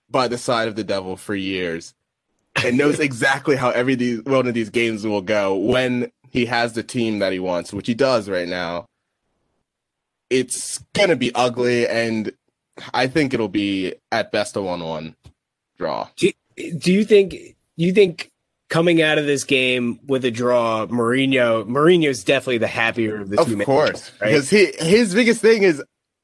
[0.09, 1.93] by the side of the devil for years
[2.63, 6.73] and knows exactly how every these, one of these games will go when he has
[6.73, 8.85] the team that he wants, which he does right now.
[10.29, 12.31] It's gonna be ugly, and
[12.93, 15.15] I think it'll be at best a one-one
[15.77, 16.09] draw.
[16.17, 17.35] Do you think
[17.77, 18.29] you think
[18.69, 23.37] coming out of this game with a draw, Mourinho Mourinho's definitely the happier of the
[23.37, 24.27] two Of course, right?
[24.27, 25.81] because he his biggest thing is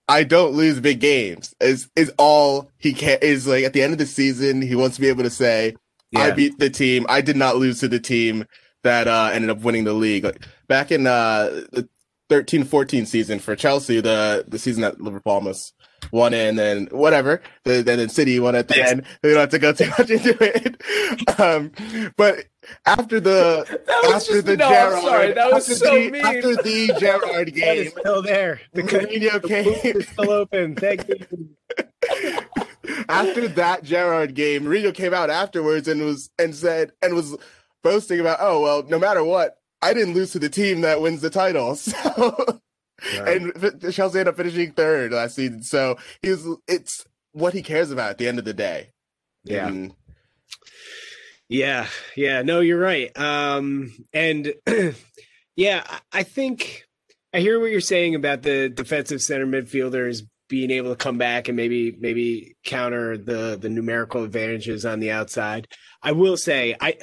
[0.10, 1.56] I don't lose big games.
[1.62, 4.96] Is is all he can is like at the end of the season he wants
[4.96, 5.76] to be able to say
[6.15, 7.06] I beat the team.
[7.10, 8.45] I did not lose to the team
[8.84, 10.23] that uh, ended up winning the league.
[10.23, 11.88] Like back in uh, the
[12.30, 15.73] 13-14 season for Chelsea, the the season that Liverpool almost
[16.12, 17.41] won in, and whatever.
[17.63, 18.91] The, then then City won at the Yes.
[18.91, 19.06] end.
[19.23, 20.82] We don't have to go too much into it.
[21.39, 21.71] Um,
[22.17, 22.45] but
[22.86, 26.12] after the That was after just- the no, I'm sorry, that was after so the,
[26.12, 26.26] mean.
[26.26, 28.62] after the Gerrard That game, is still there.
[28.73, 29.95] The Mourinho the came.
[29.97, 30.76] is still open.
[30.76, 32.45] Thank you.
[33.08, 37.38] After that Gerrard game, Mourinho came out afterwards and was and said and was
[37.84, 41.22] boasting about, oh well, no matter what, I didn't lose to the team that wins
[41.22, 41.78] the title.
[41.86, 42.60] So
[43.28, 45.62] and fi- Chelsea ended up finishing third last season.
[45.63, 48.91] So he was it's what he cares about at the end of the day.
[49.43, 49.67] Yeah.
[49.67, 49.93] And
[51.50, 53.12] Yeah, yeah, no, you're right.
[53.17, 54.54] Um, and
[55.56, 56.86] yeah, I- I think
[57.34, 60.22] I hear what you're saying about the defensive center midfielders
[60.54, 65.10] being able to come back and maybe maybe counter the the numerical advantages on the
[65.10, 65.68] outside.
[66.04, 66.96] I will say I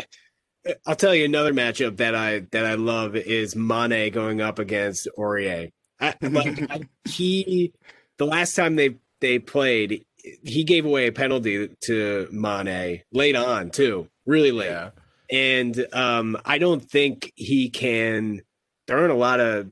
[0.86, 5.08] I'll tell you another matchup that I that I love is Mane going up against
[5.18, 5.72] Aurier.
[5.98, 7.72] I, like, I, he
[8.18, 10.04] the last time they they played,
[10.44, 14.70] he gave away a penalty to Mane late on too, really late.
[14.70, 14.90] yeah.
[15.28, 18.42] And um, I don't think he can.
[18.86, 19.70] There aren't a lot of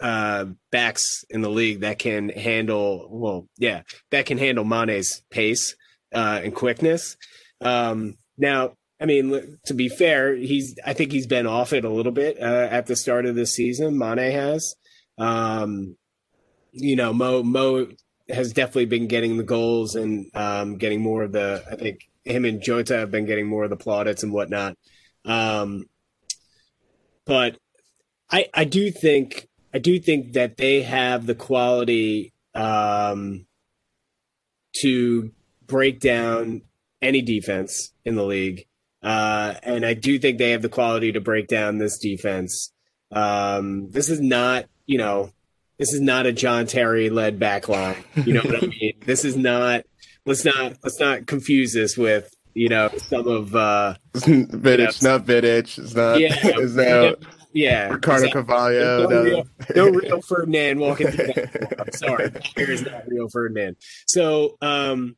[0.00, 3.08] uh, backs in the league that can handle.
[3.10, 5.76] Well, yeah, that can handle Mane's pace
[6.14, 7.16] uh, and quickness.
[7.60, 10.78] Um, now, I mean, to be fair, he's.
[10.84, 13.46] I think he's been off it a little bit uh, at the start of the
[13.46, 13.98] season.
[13.98, 14.74] Mane has.
[15.18, 15.96] Um,
[16.72, 17.88] you know, Mo Mo
[18.28, 21.64] has definitely been getting the goals and um, getting more of the.
[21.70, 24.76] I think him and Jota have been getting more of the plaudits and whatnot.
[25.24, 25.86] Um,
[27.24, 27.56] but
[28.30, 33.46] I I do think I do think that they have the quality um,
[34.80, 35.32] to
[35.66, 36.62] break down
[37.02, 38.66] any defense in the league,
[39.02, 42.72] uh, and I do think they have the quality to break down this defense.
[43.12, 45.30] Um, this is not you know
[45.78, 47.96] this is not a John Terry led back line.
[48.24, 48.92] You know what I mean?
[49.04, 49.84] This is not.
[50.26, 55.02] Let's not let's not confuse this with you know some of uh Vidic, Yes.
[55.02, 55.78] not Vidic.
[55.78, 56.20] It's not.
[56.20, 57.18] yeah It's not
[57.52, 58.44] yeah Ricardo exactly.
[58.44, 59.08] Carvalho.
[59.08, 59.88] no, No.
[59.88, 61.74] real, no Ferdinand walking through that.
[61.80, 63.76] I'm sorry, here's not Rio Ferdinand.
[64.06, 65.16] So um,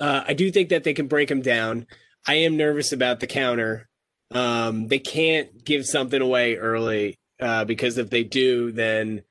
[0.00, 1.86] uh, I do think that they can break him down.
[2.26, 3.88] I am nervous about the counter.
[4.32, 9.22] Um, they can't give something away early uh, because if they do, then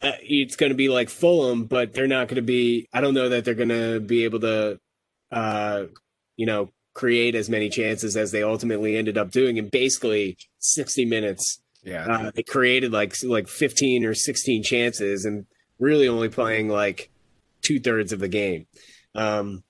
[0.00, 2.88] uh, it's going to be like Fulham, but they're not going to be.
[2.92, 4.80] I don't know that they're going to be able to,
[5.30, 5.84] uh,
[6.36, 11.04] you know, create as many chances as they ultimately ended up doing in basically 60
[11.06, 12.06] minutes Yeah.
[12.06, 15.46] uh, they created like like 15 or 16 chances and
[15.78, 17.10] really only playing like
[17.62, 18.66] two thirds of the game.
[19.14, 19.62] Um,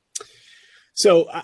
[0.94, 1.42] so I,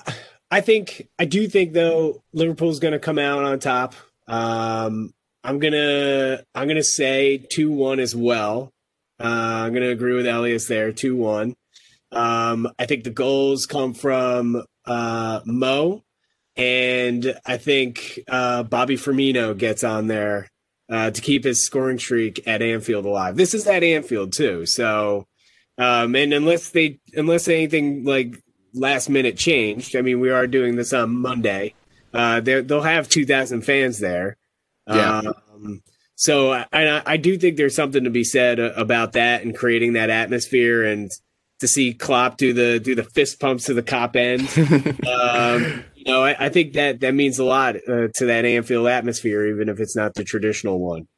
[0.51, 3.95] I think I do think though Liverpool's going to come out on top.
[4.27, 5.13] Um,
[5.45, 8.73] I'm gonna I'm gonna say two one as well.
[9.21, 9.25] Uh,
[9.65, 11.55] I'm gonna agree with Elias there two one.
[12.13, 16.03] Um, I think the goals come from uh, Mo,
[16.57, 20.49] and I think uh, Bobby Firmino gets on there
[20.91, 23.37] uh, to keep his scoring streak at Anfield alive.
[23.37, 25.27] This is at Anfield too, so
[25.77, 28.35] um, and unless they unless anything like
[28.75, 31.75] last minute changed, I mean, we are doing this on Monday.
[32.13, 34.37] Uh, they- they'll have two thousand fans there.
[34.89, 35.19] Yeah.
[35.55, 35.83] Um,
[36.15, 39.93] so I, I I do think there's something to be said about that and creating
[39.93, 41.11] that atmosphere and
[41.61, 44.43] to see Klopp do the do the fist pumps to the Kop end.
[45.09, 48.87] um, you know, I, I think that that means a lot uh, to that Anfield
[48.87, 51.09] atmosphere, even if it's not the traditional one.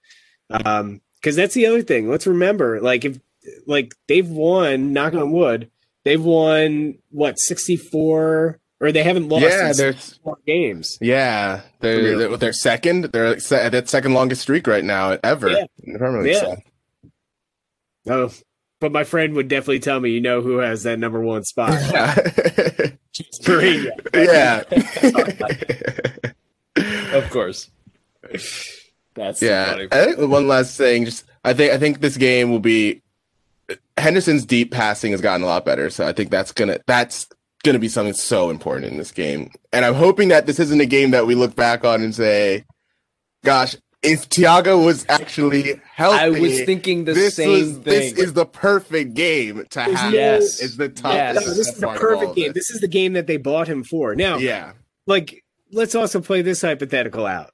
[0.50, 2.08] Um, because that's the other thing.
[2.08, 3.20] Let's remember, like if
[3.66, 5.70] like they've won, knock on wood,
[6.04, 10.96] they've won what 64 or they haven't lost Yeah, in four games.
[11.02, 13.04] yeah they're they're, they're second.
[13.12, 15.64] They're se- second longest streak right now ever Yeah.
[15.84, 16.32] in the Premier League.
[16.42, 16.54] Yeah.
[18.08, 18.32] Oh,
[18.80, 21.70] but my friend would definitely tell me, you know, who has that number one spot?
[21.92, 22.14] Yeah.
[23.42, 23.90] Mourinho.
[24.14, 24.62] yeah.
[27.16, 27.68] Of course.
[29.14, 29.88] That's Yeah, funny.
[29.90, 31.04] I think one last thing.
[31.04, 33.02] Just I think I think this game will be
[33.98, 37.26] Henderson's deep passing has gotten a lot better, so I think that's gonna that's
[37.64, 39.50] gonna be something so important in this game.
[39.72, 42.64] And I'm hoping that this isn't a game that we look back on and say,
[43.44, 47.82] "Gosh, if Thiago was actually healthy, I was thinking the this same was thing.
[47.82, 50.60] this is the perfect game to There's have." Yes.
[50.62, 51.12] is the top.
[51.14, 51.34] Yes.
[51.34, 52.52] No, this is the part of all perfect game.
[52.54, 54.14] This is the game that they bought him for.
[54.14, 54.72] Now, Yeah,
[55.06, 57.50] like, let's also play this hypothetical out.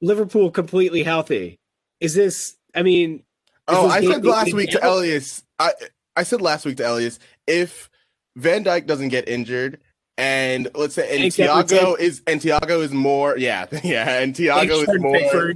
[0.00, 1.58] Liverpool completely healthy.
[2.00, 2.56] Is this?
[2.74, 3.22] I mean,
[3.68, 5.04] Oh, I said last being week to handled?
[5.04, 5.42] Elias.
[5.58, 5.72] I
[6.16, 7.88] I said last week to Elias if
[8.36, 9.80] Van Dijk doesn't get injured
[10.18, 15.00] and let's say and Thiago is and Thiago is more yeah yeah and Thiago is
[15.00, 15.54] more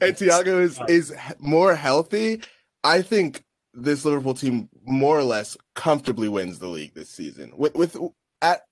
[0.00, 2.42] and Thiago is is more healthy.
[2.82, 3.42] I think
[3.72, 7.52] this Liverpool team more or less comfortably wins the league this season.
[7.56, 7.96] With with
[8.42, 8.62] at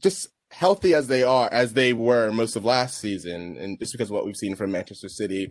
[0.00, 4.08] just healthy as they are as they were most of last season and just because
[4.10, 5.50] of what we've seen from Manchester City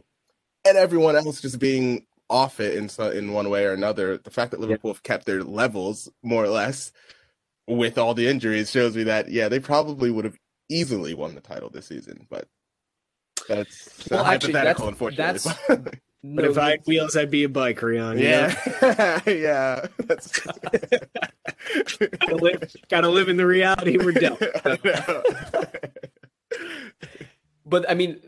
[0.65, 4.31] and everyone else just being off it in so, in one way or another the
[4.31, 6.91] fact that Liverpool have kept their levels more or less
[7.67, 10.37] with all the injuries shows me that yeah they probably would have
[10.69, 12.47] easily won the title this season but
[13.47, 17.81] that's Well, actually, hypothetical that's- unfortunately But if I had wheels, I'd be a bike,
[17.81, 18.17] Rion.
[18.17, 24.41] you yeah yeah that's gotta live, gotta live in the reality we're dealt.
[24.65, 24.77] I.
[27.65, 28.19] But I mean,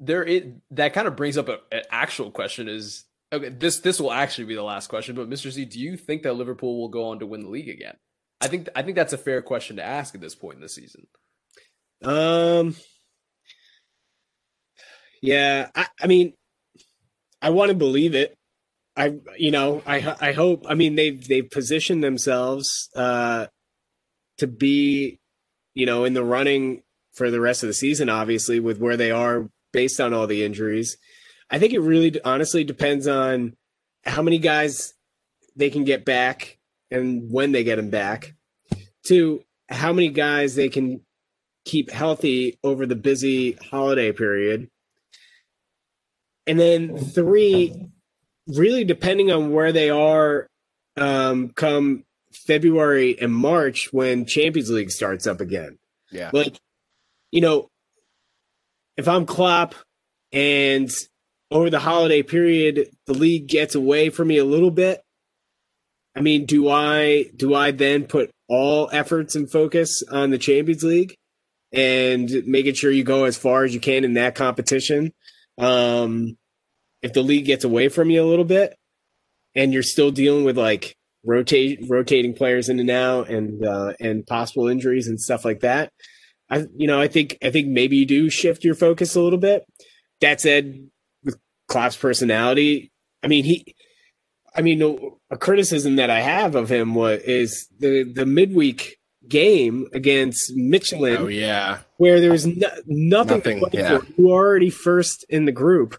[0.00, 3.04] there is that kind of brings up a- an actual question: is
[3.34, 3.48] okay?
[3.50, 5.14] This this will actually be the last question.
[5.14, 5.50] But Mr.
[5.50, 7.96] Z, do you think that Liverpool will go on to win the league again?
[8.40, 10.68] I think I think that's a fair question to ask at this point in the
[10.68, 11.06] season.
[12.02, 12.76] Um.
[15.24, 16.34] Yeah, I, I mean,
[17.40, 18.36] I want to believe it.
[18.94, 20.66] I, you know, I, I hope.
[20.68, 23.46] I mean, they've they've positioned themselves uh,
[24.36, 25.18] to be,
[25.72, 26.82] you know, in the running
[27.14, 28.10] for the rest of the season.
[28.10, 30.98] Obviously, with where they are based on all the injuries,
[31.54, 33.54] I think it really, honestly, depends on
[34.04, 34.92] how many guys
[35.54, 36.58] they can get back
[36.90, 38.34] and when they get them back.
[39.06, 41.02] To how many guys they can
[41.64, 44.68] keep healthy over the busy holiday period.
[46.44, 47.86] And then three,
[48.48, 50.48] really depending on where they are
[50.96, 52.02] um, come
[52.32, 55.78] February and March when Champions League starts up again.
[56.10, 56.58] yeah Like,
[57.30, 57.68] you know,
[58.96, 59.76] if I'm Klopp
[60.32, 60.90] and
[61.50, 65.02] over the holiday period the league gets away from me a little bit,
[66.16, 70.84] I mean, do I do I then put all efforts and focus on the Champions
[70.84, 71.16] League
[71.72, 75.12] and making sure you go as far as you can in that competition?
[75.58, 76.36] Um,
[77.02, 78.76] if the league gets away from you a little bit,
[79.54, 84.26] and you're still dealing with like rotate rotating players in and out and uh, and
[84.26, 85.90] possible injuries and stuff like that,
[86.48, 89.38] I you know I think I think maybe you do shift your focus a little
[89.38, 89.64] bit.
[90.20, 90.88] That said,
[91.68, 92.92] Klopp's personality,
[93.22, 93.74] I mean he,
[94.54, 99.86] I mean a criticism that I have of him was is the the midweek game
[99.94, 103.98] against Midtjylland oh yeah where there was no, nothing, Nothing, yeah.
[104.00, 104.06] for.
[104.18, 105.96] You were already first in the group,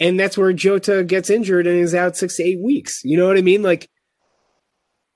[0.00, 3.02] and that's where Jota gets injured and is out six to eight weeks.
[3.04, 3.62] You know what I mean?
[3.62, 3.90] Like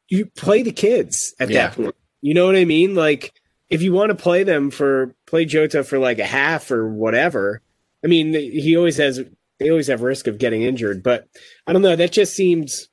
[0.08, 1.68] you play the kids at Yeah.
[1.68, 1.94] that point.
[2.20, 2.94] You know what I mean?
[2.94, 3.32] Like
[3.70, 7.62] if you want to play them for play Jota for like a half or whatever.
[8.04, 9.20] I mean, he always has.
[9.60, 11.28] They always have risk of getting injured, but
[11.66, 11.96] I don't know.
[11.96, 12.88] That just seems.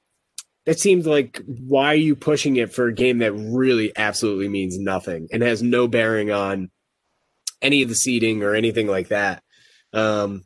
[0.65, 4.77] That seems like why are you pushing it for a game that really absolutely means
[4.77, 6.71] nothing and has no bearing on
[7.61, 9.43] any of the seating or anything like that.
[9.93, 10.43] Um,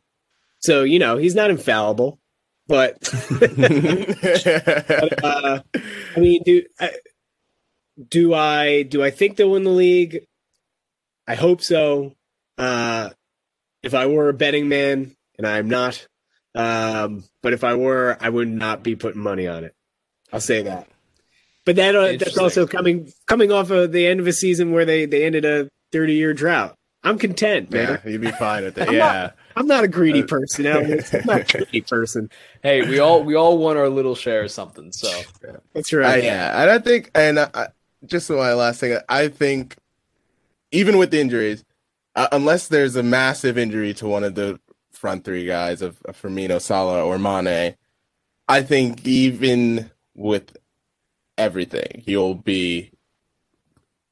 [0.59, 2.19] so you know he's not infallible,
[2.67, 2.99] but
[5.23, 5.59] uh,
[6.15, 6.91] I mean, do I,
[8.07, 10.25] do I do I think they'll win the league?
[11.27, 12.15] I hope so.
[12.57, 13.09] Uh,
[13.83, 16.07] if I were a betting man, and I'm not,
[16.55, 19.73] um, but if I were, I would not be putting money on it.
[20.33, 20.87] I'll say that.
[21.65, 24.85] But that uh, that's also coming coming off of the end of a season where
[24.85, 26.75] they they ended a 30 year drought.
[27.03, 27.99] I'm content, man.
[28.03, 30.67] yeah you'd be fine with it I'm yeah I'm not a greedy Uh, person.
[30.67, 32.29] I'm not a greedy person.
[32.63, 34.91] Hey, we all we all want our little share of something.
[34.91, 35.07] So
[35.73, 36.23] That's I, right.
[36.23, 37.67] yeah, and I think, and I, I-
[38.05, 39.75] just my last thing, I think,
[40.71, 41.63] even with the injuries,
[42.15, 44.59] uh, unless there's a massive injury to one of the
[45.01, 47.75] front three guys of, of Firmino, Salah, or Mane,
[48.47, 50.55] I think even with
[51.37, 52.03] everything.
[52.05, 52.91] He'll be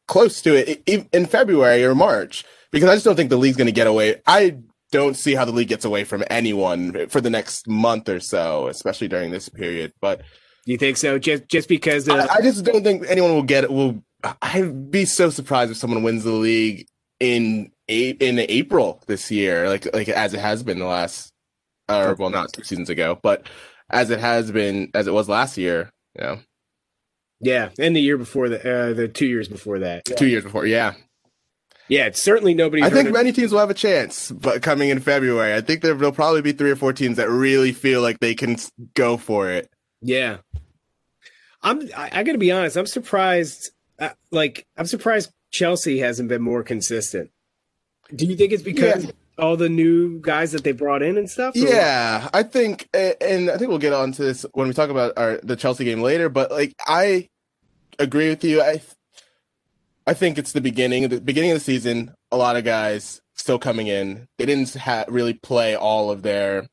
[0.07, 0.81] close to it
[1.13, 4.21] in February or March because I just don't think the league's going to get away.
[4.25, 4.57] I
[4.91, 8.67] don't see how the league gets away from anyone for the next month or so,
[8.67, 9.93] especially during this period.
[10.01, 10.21] But
[10.65, 11.19] do you think so?
[11.19, 13.71] Just just because uh, I, I, just don't think anyone will get it.
[13.71, 14.03] Will
[14.41, 16.87] I'd be so surprised if someone wins the league
[17.19, 21.31] in in April this year, like like as it has been the last,
[21.87, 23.47] or well, not two seasons ago, but
[23.89, 25.89] as it has been as it was last year.
[26.15, 26.39] You know.
[27.41, 30.05] Yeah, and the year before the uh, the two years before that.
[30.05, 30.93] Two years before, yeah.
[31.87, 32.83] Yeah, it's certainly nobody.
[32.83, 36.11] I think many teams will have a chance, but coming in February, I think there'll
[36.11, 38.57] probably be three or four teams that really feel like they can
[38.93, 39.71] go for it.
[40.01, 40.37] Yeah,
[41.63, 41.81] I'm.
[41.97, 42.77] I, I got to be honest.
[42.77, 43.71] I'm surprised.
[43.97, 47.31] Uh, like, I'm surprised Chelsea hasn't been more consistent.
[48.15, 49.11] Do you think it's because yeah.
[49.37, 51.55] all the new guys that they brought in and stuff?
[51.55, 55.13] Yeah, I think, and I think we'll get on to this when we talk about
[55.17, 56.29] our the Chelsea game later.
[56.29, 57.29] But like, I
[57.99, 58.61] agree with you.
[58.61, 58.81] I
[60.07, 61.07] I think it's the beginning.
[61.07, 64.27] The beginning of the season, a lot of guys still coming in.
[64.37, 66.67] They didn't ha- really play all of their,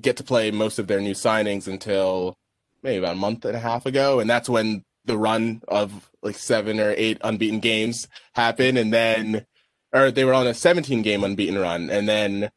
[0.00, 2.36] get to play most of their new signings until
[2.82, 6.36] maybe about a month and a half ago, and that's when the run of like
[6.36, 9.46] seven or eight unbeaten games happened, and then,
[9.92, 12.50] or they were on a 17 game unbeaten run, and then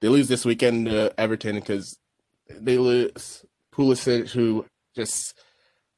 [0.00, 1.98] they lose this weekend to Everton because
[2.48, 5.38] they lose Pulisic, who just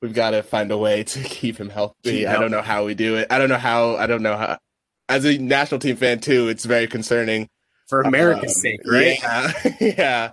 [0.02, 2.18] we've got to find a way to keep him healthy.
[2.18, 3.28] Keep I don't know how we do it.
[3.30, 3.96] I don't know how.
[3.96, 4.58] I don't know how.
[5.08, 7.48] As a national team fan too, it's very concerning
[7.86, 9.18] for America's um, sake, right?
[9.20, 10.32] Yeah, yeah.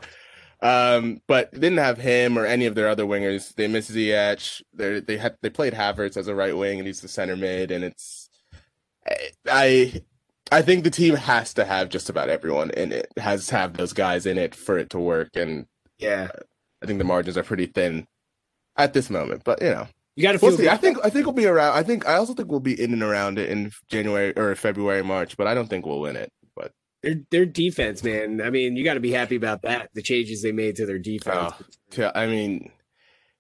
[0.61, 3.55] Um, but didn't have him or any of their other wingers.
[3.55, 4.61] They miss Ziyech.
[4.73, 7.71] They they had they played Havertz as a right wing, and he's the center mid.
[7.71, 8.29] And it's
[9.49, 10.01] I
[10.51, 13.07] I think the team has to have just about everyone in it.
[13.17, 15.35] Has to have those guys in it for it to work.
[15.35, 15.65] And
[15.97, 16.29] yeah,
[16.81, 18.07] I think the margins are pretty thin
[18.75, 19.43] at this moment.
[19.43, 20.69] But you know, you got to we'll see.
[20.69, 21.77] I think I think we'll be around.
[21.77, 25.03] I think I also think we'll be in and around it in January or February,
[25.03, 25.37] March.
[25.37, 26.31] But I don't think we'll win it.
[27.01, 28.41] Their their defense, man.
[28.41, 29.89] I mean, you got to be happy about that.
[29.93, 31.53] The changes they made to their defense.
[31.97, 32.71] Oh, I mean,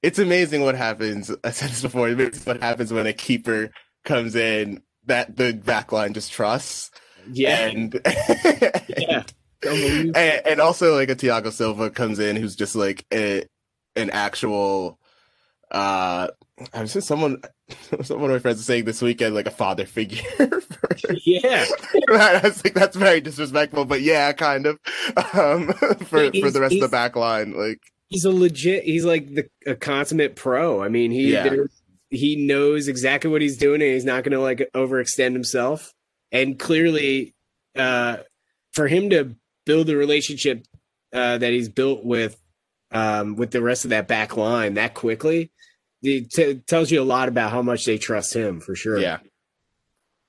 [0.01, 1.29] it's amazing what happens.
[1.43, 2.09] I said this before.
[2.11, 3.71] What happens when a keeper
[4.05, 6.91] comes in that the back line just trusts.
[7.31, 7.67] Yeah.
[7.67, 8.01] And
[8.97, 9.23] yeah.
[9.63, 13.43] and, and, also like a Thiago Silva comes in who's just like a,
[13.95, 14.99] an actual
[15.69, 16.29] uh
[16.73, 17.41] I was just someone
[18.03, 20.23] someone of my friends was saying this weekend like a father figure.
[20.37, 21.65] For, yeah,
[22.09, 24.79] I was like that's very disrespectful, but yeah, kind of
[25.33, 25.71] um,
[26.05, 27.53] for he's, for the rest of the back line.
[27.53, 28.83] Like he's a legit.
[28.83, 30.83] He's like the a consummate pro.
[30.83, 31.55] I mean, he yeah.
[32.09, 35.93] he knows exactly what he's doing, and he's not going to like overextend himself.
[36.31, 37.33] And clearly,
[37.75, 38.17] uh,
[38.73, 40.65] for him to build the relationship
[41.13, 42.39] uh, that he's built with
[42.91, 45.51] um, with the rest of that back line that quickly
[46.01, 48.99] it t- tells you a lot about how much they trust him for sure.
[48.99, 49.19] Yeah,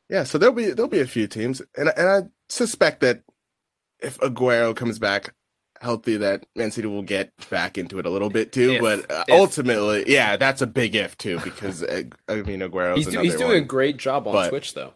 [0.08, 0.24] yeah.
[0.24, 3.22] So there'll be there'll be a few teams, and and I suspect that
[4.00, 5.34] if Aguero comes back
[5.80, 8.72] healthy, that Man City will get back into it a little bit too.
[8.72, 9.34] If, but uh, if.
[9.34, 12.96] ultimately, yeah, that's a big if too because uh, I mean Aguero.
[12.96, 13.56] He's, do, he's doing one.
[13.58, 14.94] a great job on but, Twitch though.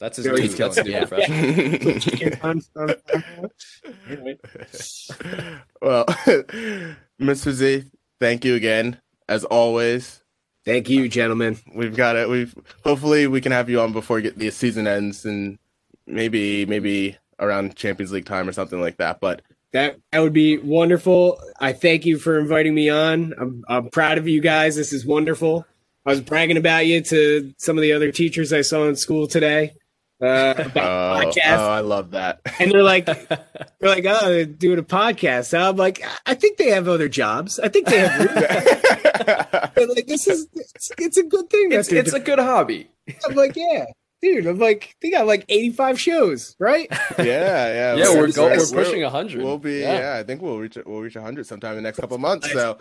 [0.00, 1.04] That's his new That's yeah.
[1.04, 2.00] profession.
[5.82, 6.06] well,
[7.20, 7.52] Mr.
[7.52, 7.84] Z,
[8.18, 8.98] thank you again
[9.30, 10.22] as always.
[10.66, 11.58] Thank you, uh, gentlemen.
[11.74, 12.28] We've got it.
[12.28, 12.54] We've
[12.84, 15.58] hopefully we can have you on before the season ends, and
[16.06, 19.20] maybe maybe around Champions League time or something like that.
[19.20, 19.40] But
[19.72, 21.40] that that would be wonderful.
[21.58, 23.32] I thank you for inviting me on.
[23.38, 24.76] I'm I'm proud of you guys.
[24.76, 25.64] This is wonderful.
[26.04, 29.26] I was bragging about you to some of the other teachers I saw in school
[29.26, 29.74] today.
[30.20, 31.58] Uh, about oh, podcast.
[31.58, 32.40] Oh, I love that.
[32.58, 33.38] And they're like, they're
[33.80, 35.58] like, oh, they're doing a podcast.
[35.58, 37.58] I'm like, I think they have other jobs.
[37.58, 38.26] I think they have.
[39.76, 41.72] like this is it's, it's, a good thing.
[41.72, 42.90] It's, it's a good hobby.
[43.26, 43.86] I'm like, yeah,
[44.20, 44.46] dude.
[44.46, 46.88] I'm like, they got like 85 shows, right?
[47.18, 48.14] Yeah, yeah, yeah.
[48.14, 49.42] We're going, we're pushing 100.
[49.42, 50.14] We'll be, yeah.
[50.14, 50.20] yeah.
[50.20, 52.52] I think we'll reach we'll reach 100 sometime in the next couple months.
[52.52, 52.78] So,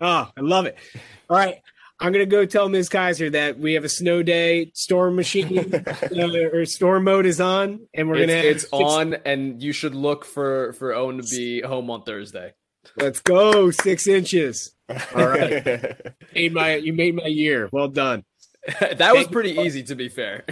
[0.00, 0.76] oh, I love it.
[1.28, 1.60] All right.
[2.00, 2.88] I'm gonna go tell Ms.
[2.88, 4.70] Kaiser that we have a snow day.
[4.74, 8.42] Storm machine uh, or storm mode is on, and we're it's, gonna.
[8.42, 12.54] It's on, and you should look for for Owen to be home on Thursday.
[12.96, 14.74] Let's go six inches.
[14.88, 15.94] All right,
[16.34, 17.68] made my you made my year.
[17.70, 18.24] Well done.
[18.80, 20.44] that was pretty easy, to be fair.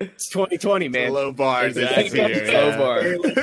[0.00, 1.12] it's 2020, man.
[1.12, 2.10] low bar, Exactly.
[2.10, 2.60] Here, yeah.
[2.60, 3.02] Low bar.
[3.16, 3.34] Low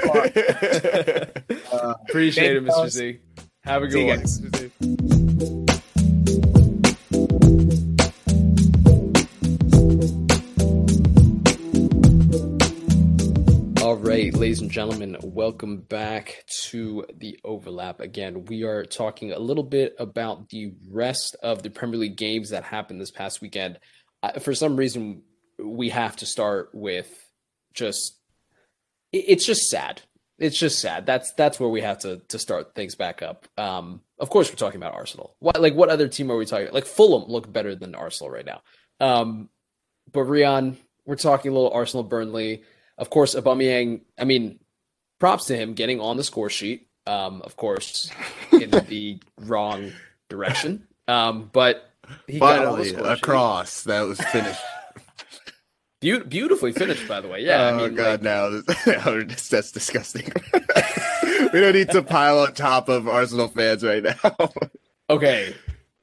[1.72, 1.90] bar.
[1.90, 2.90] uh, Appreciate it, Mr.
[2.90, 3.20] Z.
[3.64, 5.20] Have a good one.
[14.42, 18.00] Ladies and gentlemen, welcome back to the overlap.
[18.00, 22.50] Again, we are talking a little bit about the rest of the Premier League games
[22.50, 23.78] that happened this past weekend.
[24.39, 25.22] For some reason,
[25.64, 27.08] we have to start with
[27.76, 28.18] just
[29.12, 30.02] it's just sad.
[30.39, 31.06] It's just sad.
[31.06, 33.48] That's that's where we have to to start things back up.
[33.60, 35.36] Um, of course, we're talking about Arsenal.
[35.38, 36.74] What like what other team are we talking about?
[36.74, 38.64] Like Fulham look better than Arsenal right now.
[39.00, 39.50] Um,
[40.12, 42.64] but Rian, we're talking a little Arsenal Burnley.
[43.02, 44.02] Of course, Aubameyang.
[44.18, 44.60] I mean,
[45.20, 46.88] props to him getting on the score sheet.
[47.08, 48.12] Um, of course,
[48.52, 49.91] in the wrong
[50.30, 50.88] direction.
[51.08, 51.89] Um, but
[52.28, 53.84] he finally across.
[53.84, 54.62] That was finished.
[55.99, 57.41] Be- beautifully finished, by the way.
[57.43, 57.72] Yeah.
[57.72, 58.22] Oh I mean, God, like...
[58.22, 60.32] now that's, that's disgusting.
[60.54, 64.52] we don't need to pile on top of Arsenal fans right now.
[65.10, 65.56] okay,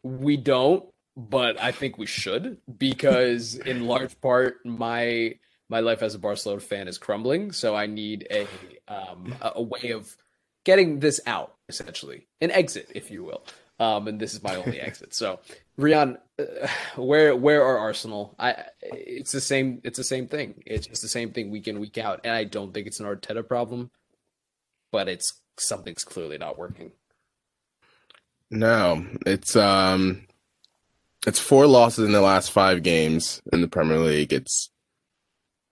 [0.03, 0.85] we don't,
[1.17, 5.37] but I think we should because, in large part, my
[5.69, 7.53] my life as a Barcelona fan is crumbling.
[7.53, 8.47] So I need a
[8.89, 10.17] um, a way of
[10.65, 13.45] getting this out, essentially, an exit, if you will.
[13.81, 15.15] Um, and this is my only exit.
[15.15, 15.41] So,
[15.79, 18.35] Rian, uh, where where are Arsenal?
[18.39, 19.81] I it's the same.
[19.85, 20.63] It's the same thing.
[20.67, 22.21] It's just the same thing week in week out.
[22.25, 23.91] And I don't think it's an Arteta problem,
[24.91, 26.93] but it's something's clearly not working.
[28.51, 30.27] No, it's um,
[31.27, 34.33] it's four losses in the last five games in the Premier League.
[34.33, 34.71] It's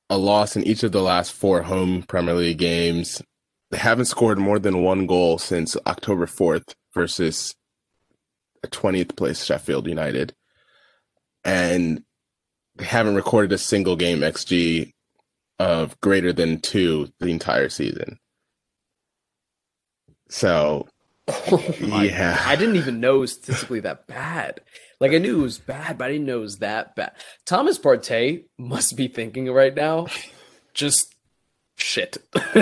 [0.09, 3.23] a loss in each of the last four home Premier League games.
[3.71, 7.55] They haven't scored more than one goal since October 4th versus
[8.63, 10.35] a 20th place Sheffield United.
[11.45, 12.03] And
[12.77, 14.93] they haven't recorded a single game XG
[15.59, 18.19] of greater than two the entire season.
[20.29, 20.89] So,
[21.29, 22.43] oh yeah.
[22.45, 24.61] I didn't even know it was statistically that bad.
[25.01, 27.13] Like I knew it was bad, but I didn't know it was that bad.
[27.45, 30.07] Thomas Partey must be thinking right now,
[30.73, 31.15] just
[31.77, 32.17] shit.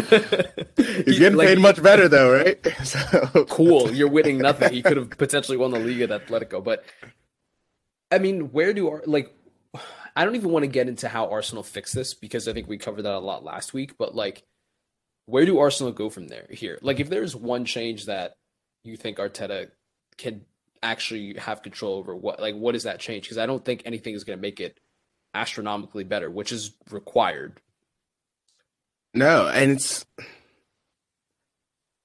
[0.76, 2.58] He's getting like, paid much better though, right?
[2.84, 3.44] So.
[3.48, 3.92] Cool.
[3.92, 4.72] You're winning nothing.
[4.72, 6.84] He could have potentially won the league at Atletico, but
[8.10, 9.32] I mean, where do like
[10.16, 12.78] I don't even want to get into how Arsenal fix this because I think we
[12.78, 14.44] covered that a lot last week, but like
[15.26, 16.78] where do Arsenal go from there here?
[16.82, 18.34] Like if there's one change that
[18.82, 19.70] you think Arteta
[20.18, 20.42] can
[20.84, 23.24] actually have control over what like what does that change?
[23.24, 24.78] Because i don't think anything is going to make it
[25.34, 27.60] astronomically better which is required.
[29.14, 30.04] No and it's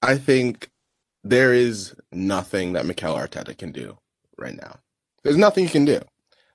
[0.01, 0.69] i think
[1.23, 3.97] there is nothing that Mikel Arteta can do
[4.37, 4.79] right now.
[5.23, 5.99] There's nothing you can do.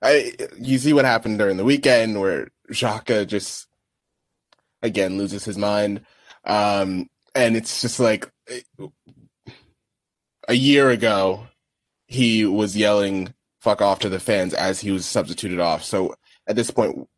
[0.02, 3.66] I, you see what happened during the weekend where Xhaka just
[4.82, 6.02] again loses his mind.
[6.44, 8.30] Um, and it's just like
[10.48, 11.46] a year ago
[12.06, 15.82] he was yelling fuck off to the fans as he was substituted off.
[15.82, 16.14] So
[16.46, 17.08] at this point,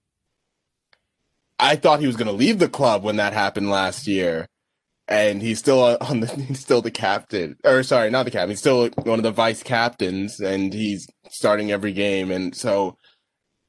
[1.58, 4.46] I thought he was going to leave the club when that happened last year.
[5.08, 8.50] And he's still on the, he's still the captain, or sorry, not the captain.
[8.50, 12.32] He's still one of the vice captains, and he's starting every game.
[12.32, 12.96] And so,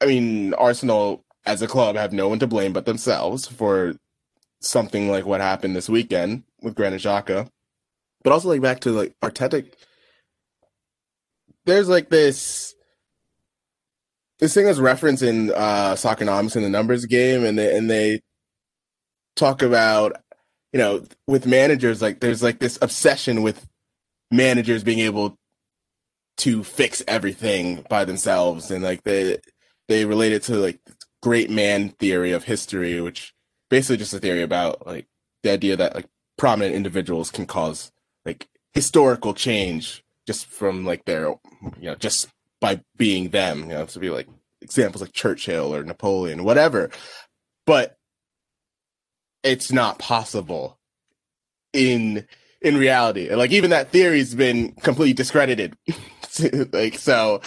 [0.00, 3.94] I mean, Arsenal as a club have no one to blame but themselves for
[4.60, 7.48] something like what happened this weekend with Granit Xhaka.
[8.24, 9.64] But also, like back to like Arteta
[11.68, 12.74] there's like this
[14.38, 18.22] this thing is referenced in uh Soccernomics in the numbers game and they and they
[19.36, 20.16] talk about
[20.72, 23.68] you know with managers like there's like this obsession with
[24.30, 25.36] managers being able
[26.38, 29.38] to fix everything by themselves and like they
[29.88, 30.80] they relate it to like
[31.22, 33.34] great man theory of history which
[33.68, 35.06] basically just a theory about like
[35.42, 36.06] the idea that like
[36.38, 37.92] prominent individuals can cause
[38.24, 41.28] like historical change just from like their
[41.80, 42.28] you know just
[42.60, 44.28] by being them you know to be like
[44.60, 46.90] examples like churchill or napoleon whatever.
[47.64, 47.96] But
[49.42, 50.78] it's not possible
[51.72, 52.26] in
[52.60, 53.34] in reality.
[53.34, 55.74] Like even that theory's been completely discredited.
[56.72, 57.40] Like so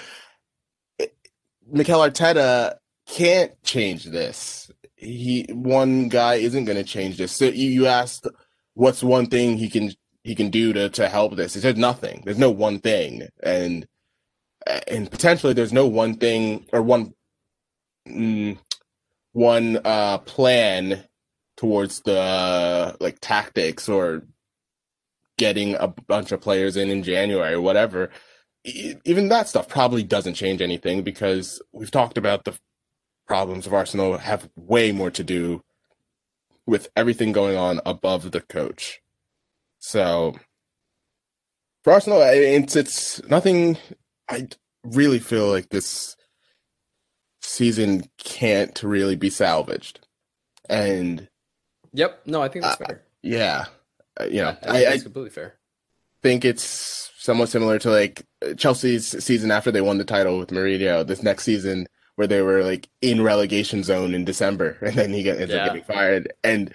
[1.72, 2.76] Mikel Arteta
[3.08, 4.70] can't change this.
[4.96, 7.32] He one guy isn't going to change this.
[7.32, 8.28] So you, asked
[8.74, 9.94] what's one thing he can
[10.24, 11.54] he can do to to help this.
[11.54, 12.24] There's nothing.
[12.26, 13.88] There's no one thing, and
[14.88, 17.14] and potentially there's no one thing or one
[18.08, 18.58] mm,
[19.34, 21.04] one uh plan
[21.58, 24.24] towards the uh, like tactics or
[25.38, 28.10] getting a bunch of players in in January or whatever.
[29.06, 32.58] Even that stuff probably doesn't change anything because we've talked about the
[33.28, 35.64] problems of Arsenal have way more to do
[36.68, 39.02] with everything going on above the coach.
[39.82, 40.36] So
[41.84, 43.78] for Arsenal, it's it's nothing.
[44.30, 44.48] I
[44.84, 46.16] really feel like this
[47.42, 50.00] season can't really be salvaged,
[50.70, 51.28] and
[51.94, 52.22] Yep.
[52.28, 53.04] No, I think that's Uh, fair.
[53.24, 53.66] Yeah,
[54.20, 55.56] Uh, you know, I, I, I completely fair.
[56.24, 58.24] think it's somewhat similar to like
[58.58, 61.06] Chelsea's season after they won the title with Mourinho.
[61.06, 65.24] This next season where they were like in relegation zone in December, and then he
[65.24, 65.66] got ends Yeah.
[65.66, 66.32] up getting fired.
[66.44, 66.72] And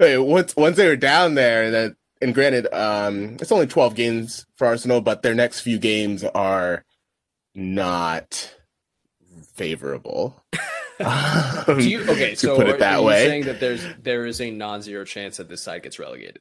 [0.00, 4.46] uh, once once they were down there, that and granted, um, it's only twelve games
[4.56, 6.84] for Arsenal, but their next few games are
[7.54, 8.54] not
[9.54, 10.42] favorable.
[11.02, 12.34] Um, Do you okay?
[12.34, 13.26] So put are, it that are you way.
[13.26, 16.40] saying that there's there is a non-zero chance that this side gets relegated?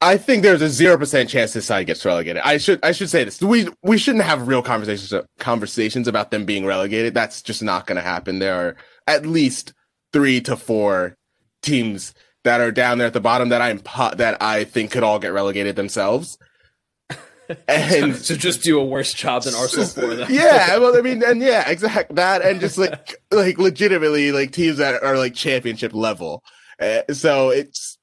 [0.00, 2.42] I think there's a zero percent chance this side gets relegated.
[2.44, 3.42] I should I should say this.
[3.42, 7.12] We we shouldn't have real conversations conversations about them being relegated.
[7.12, 8.38] That's just not going to happen.
[8.38, 8.76] There are
[9.06, 9.74] at least
[10.14, 11.16] three to four
[11.62, 15.02] teams that are down there at the bottom that I'm po- that I think could
[15.02, 16.38] all get relegated themselves.
[17.68, 20.28] And so just do a worse job than Arsenal for them.
[20.32, 24.78] yeah, well, I mean, and yeah, exact that, and just like like legitimately like teams
[24.78, 26.42] that are like championship level.
[26.80, 27.98] Uh, so it's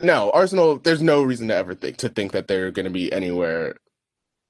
[0.00, 0.78] no Arsenal.
[0.78, 3.76] There's no reason to ever think to think that they're going to be anywhere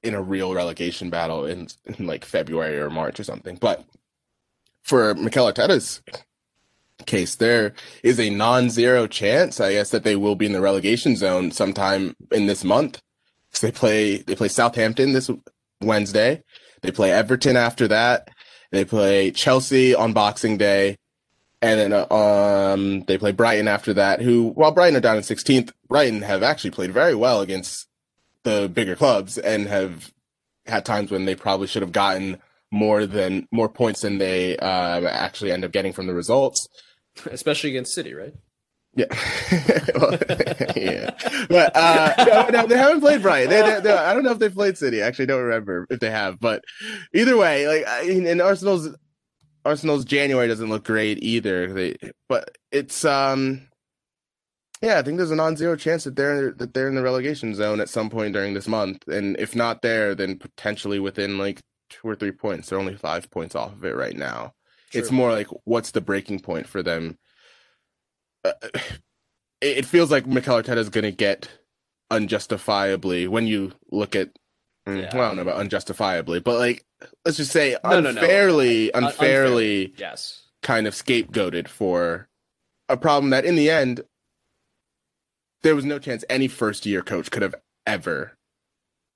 [0.03, 3.57] in a real relegation battle in, in like February or March or something.
[3.57, 3.85] But
[4.83, 6.01] for Mikel Arteta's
[7.11, 11.17] case, there is a non-zero chance, I guess, that they will be in the relegation
[11.17, 13.03] zone sometime in this month.
[13.53, 15.31] So they play they play Southampton this
[15.81, 16.43] Wednesday.
[16.83, 18.29] They play Everton after that.
[18.71, 20.97] They play Chelsea on Boxing Day,
[21.61, 24.23] and then uh, um they play Brighton after that.
[24.23, 27.89] Who, while Brighton are down in 16th, Brighton have actually played very well against
[28.45, 30.13] the bigger clubs and have
[30.67, 32.39] had times when they probably should have gotten
[32.71, 36.69] more than more points than they uh, actually end up getting from the results.
[37.31, 38.35] especially against City, right?
[38.97, 39.07] Yeah,
[39.95, 40.19] Well,
[40.77, 41.11] yeah.
[41.49, 43.51] But uh, no, no, they haven't played Brighton.
[43.51, 45.01] They, they, they- I don't know if they've played City.
[45.01, 46.41] Actually don't remember if they have.
[46.41, 46.65] But
[47.15, 48.89] either way, like in Arsenal's
[49.65, 51.73] Arsenal's January doesn't look great either.
[51.73, 51.97] They,
[52.29, 53.69] but it's um,
[54.83, 57.81] yeah, I think there's a non-zero chance that they're that they're in the relegation zone
[57.81, 62.09] at some point during this month, and if not there, then potentially within like two
[62.09, 62.69] or three points.
[62.71, 64.55] They're only five points off of it right now.
[64.93, 67.19] It's more like what's the breaking point for them?
[68.45, 68.53] Uh,
[69.61, 71.49] it, it feels like Mikel Arteta is going to get
[72.11, 74.31] unjustifiably when you look at.
[74.87, 75.15] mm, Yeah.
[75.15, 76.85] Well, I don't know about unjustifiably, but like
[77.25, 78.21] let's just say No, no, no.
[78.21, 80.49] unfairly, Un- unfairly Yes.
[80.63, 82.29] kind of scapegoated for
[82.89, 84.03] a problem that in the end
[85.63, 87.55] there was no chance any first year coach could have
[87.87, 88.37] ever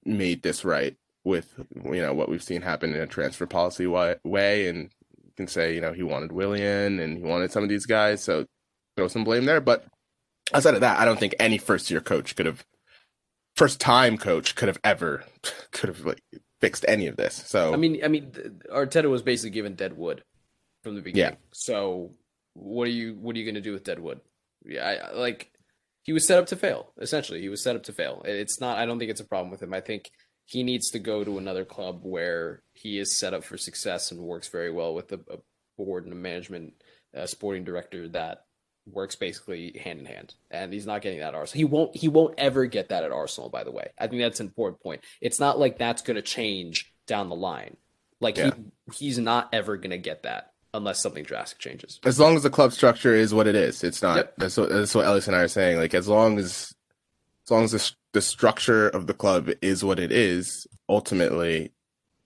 [0.04, 1.54] made this right with
[1.86, 4.90] you know what we've seen happen in a transfer policy way and
[5.36, 8.44] can say you know he wanted Willian and he wanted some of these guys so
[8.96, 9.84] throw some blame there but
[10.52, 12.64] outside of that I don't think any first year coach could have
[13.56, 15.24] first time coach could have ever
[15.72, 16.20] could have like
[16.60, 18.32] fixed any of this so I mean, I mean,
[18.72, 20.22] Arteta was basically given dead wood
[20.82, 21.32] from the beginning.
[21.32, 21.38] Yeah.
[21.52, 22.12] So
[22.54, 24.20] what are you what are you going to do with dead wood?
[24.64, 25.50] Yeah, I, I- like
[26.02, 26.92] he was set up to fail.
[27.00, 28.22] Essentially, he was set up to fail.
[28.26, 28.76] It's not.
[28.78, 29.72] I don't think it's a problem with him.
[29.72, 30.10] I think
[30.44, 34.20] he needs to go to another club where he is set up for success and
[34.20, 35.38] works very well with a, a
[35.78, 36.74] board and a management,
[37.16, 38.44] uh, sporting director that
[38.86, 40.34] works basically hand in hand.
[40.50, 41.58] And he's not getting that at Arsenal.
[41.58, 41.96] He won't.
[41.96, 43.48] He won't ever get that at Arsenal.
[43.48, 45.00] By the way, I think that's an important point.
[45.20, 47.76] It's not like that's going to change down the line.
[48.20, 48.50] Like Yeah.
[48.90, 52.00] he, he's not ever going to get that unless something drastic changes.
[52.04, 54.16] as long as the club structure is what it is, it's not.
[54.16, 54.34] Yep.
[54.38, 55.78] That's what that's what Ellis and I are saying.
[55.78, 56.74] Like as long as
[57.46, 61.72] as long as the, the structure of the club is what it is, ultimately,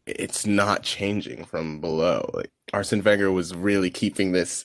[0.07, 2.31] it's not changing from below.
[2.35, 4.65] Like Arsene Wenger was really keeping this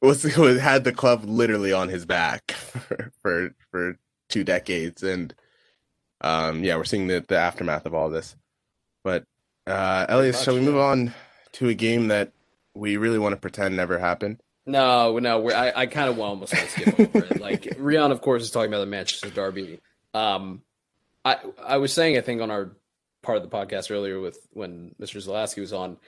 [0.00, 3.98] was, was had the club literally on his back for for, for
[4.28, 5.34] two decades, and
[6.22, 8.36] um, yeah, we're seeing the the aftermath of all this.
[9.02, 9.24] But
[9.66, 11.12] uh, Elias, shall we move on
[11.52, 12.32] to a game that
[12.74, 14.40] we really want to pretend never happened?
[14.66, 17.40] No, no, we're, I, I kind of almost want to skip over it.
[17.40, 19.80] Like Rian, of course, is talking about the Manchester Derby.
[20.14, 20.62] Um,
[21.24, 22.72] I I was saying, I think on our
[23.22, 25.24] part of the podcast earlier with when Mr.
[25.24, 25.98] Zalaski was on,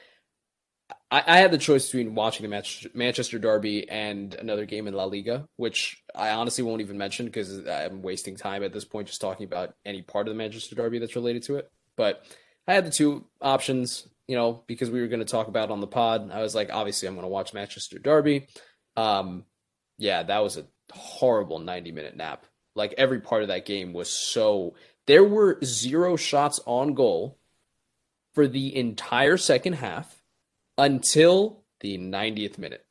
[1.11, 4.95] I, I had the choice between watching the match, Manchester Derby and another game in
[4.95, 9.09] La Liga, which I honestly won't even mention because I'm wasting time at this point
[9.09, 11.71] just talking about any part of the Manchester Derby that's related to it.
[11.97, 12.25] But
[12.67, 15.81] I had the two options, you know, because we were going to talk about on
[15.81, 16.31] the pod.
[16.31, 18.47] I was like, obviously, I'm going to watch Manchester Derby.
[18.97, 19.45] Um,
[19.99, 22.47] yeah, that was a horrible 90 minute nap.
[22.75, 24.75] Like every part of that game was so.
[25.07, 27.39] There were zero shots on goal
[28.35, 30.23] for the entire second half
[30.79, 32.87] until the 90th minute.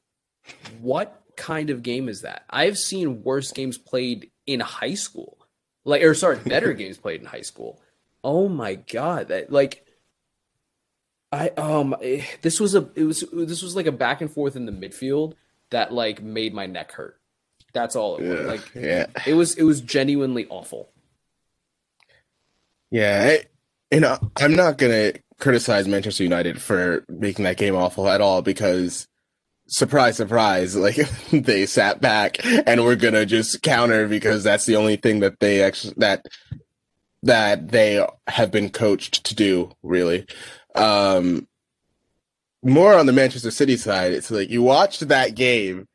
[0.81, 2.43] What kind of game is that?
[2.49, 5.37] I've seen worse games played in high school.
[5.85, 7.81] Like or sorry, better games played in high school.
[8.23, 9.85] Oh my god, that like
[11.31, 14.55] I um eh, this was a it was this was like a back and forth
[14.55, 15.33] in the midfield
[15.69, 17.19] that like made my neck hurt.
[17.73, 18.47] That's all it was.
[18.47, 20.89] Like yeah, it was it was genuinely awful.
[22.89, 23.37] yeah.
[23.39, 23.45] I,
[23.93, 28.41] you know, I'm not gonna criticize Manchester United for making that game awful at all
[28.41, 29.07] because
[29.67, 30.95] surprise, surprise, like
[31.31, 35.61] they sat back and we're gonna just counter because that's the only thing that they
[35.61, 36.25] actually that
[37.23, 40.25] that they have been coached to do, really.
[40.75, 41.47] Um,
[42.63, 45.87] more on the Manchester City side, it's like you watched that game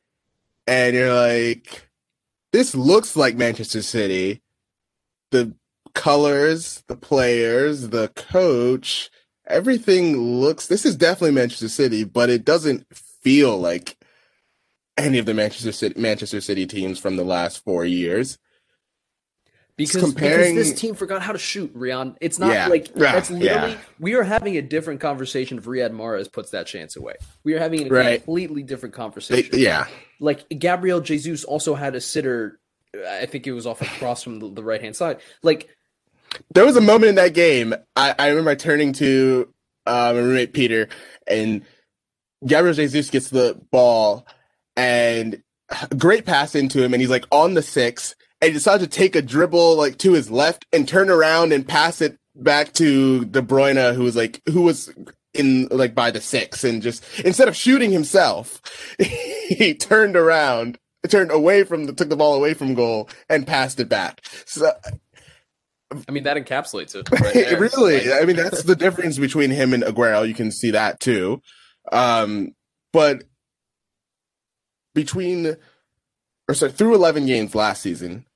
[0.66, 1.88] and you're like,
[2.52, 4.42] this looks like Manchester City.
[5.30, 5.54] The
[5.94, 9.10] colors, the players, the coach,
[9.46, 10.66] everything looks.
[10.66, 13.96] This is definitely Manchester City, but it doesn't feel like
[14.96, 18.38] any of the Manchester City Manchester City teams from the last four years.
[19.76, 22.16] Because, comparing- because this team forgot how to shoot, Rion.
[22.20, 22.68] It's not Yeah.
[22.68, 23.12] like Yeah.
[23.12, 23.78] that's literally Yeah.
[24.00, 27.14] we are having a different conversation if Riyad Mahrez puts that chance away.
[27.44, 28.24] We are having a Right.
[28.24, 29.58] completely different They, conversation.
[29.58, 29.86] yeah,
[30.18, 32.58] Like Gabriel Jesus also had a sitter.
[33.06, 35.18] I think it was off across from the, the right hand side.
[35.42, 35.68] Like
[36.54, 37.74] there was a moment in that game.
[37.94, 39.52] I, I remember turning to
[39.86, 40.88] uh, my roommate Peter,
[41.26, 41.62] and
[42.46, 44.26] Gabriel Jesus gets the ball,
[44.76, 45.42] and
[45.98, 49.16] great pass into him, and he's like on the six, and he decides to take
[49.16, 53.42] a dribble like to his left and turn around and pass it back to De
[53.42, 54.92] Bruyne, who was like who was
[55.34, 58.60] in like by the six, and just instead of shooting himself,
[58.98, 60.78] he turned around.
[61.08, 64.22] Turned away from the took the ball away from goal and passed it back.
[64.44, 64.72] So
[66.08, 67.08] I mean that encapsulates it.
[67.08, 70.26] Right really, I mean, that's the difference between him and Aguero.
[70.26, 71.42] You can see that too.
[71.92, 72.54] Um,
[72.92, 73.22] but
[74.94, 75.56] between,
[76.48, 78.26] or sorry, through 11 games last season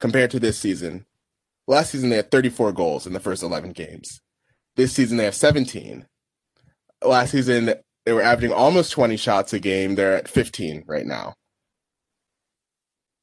[0.00, 1.06] compared to this season,
[1.66, 4.20] last season they had 34 goals in the first 11 games.
[4.76, 6.06] This season they have 17.
[7.04, 7.74] Last season
[8.06, 9.94] they were averaging almost 20 shots a game.
[9.94, 11.34] They're at 15 right now.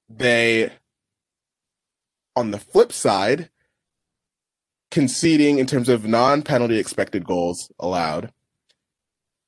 [0.09, 0.71] They,
[2.35, 3.49] on the flip side,
[4.91, 8.31] conceding in terms of non-penalty expected goals allowed.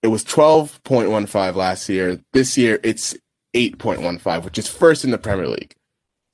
[0.01, 2.19] It was 12.15 last year.
[2.33, 3.15] This year it's
[3.53, 5.73] 8.15, which is first in the Premier League.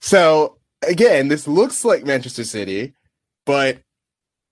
[0.02, 0.58] So
[0.88, 2.94] again, this looks like Manchester City,
[3.46, 3.80] but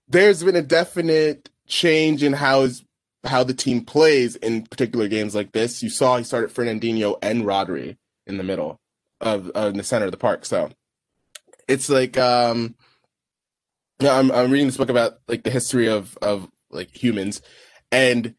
[0.07, 2.83] there's been a definite change in how is
[3.23, 5.83] how the team plays in particular games like this.
[5.83, 7.97] You saw he started Fernandinho and Rodri
[8.27, 8.79] in the middle
[9.19, 10.45] of uh, in the center of the park.
[10.45, 10.69] So
[11.67, 12.75] it's like um
[13.99, 17.41] I'm I'm reading this book about like the history of of like humans,
[17.91, 18.35] and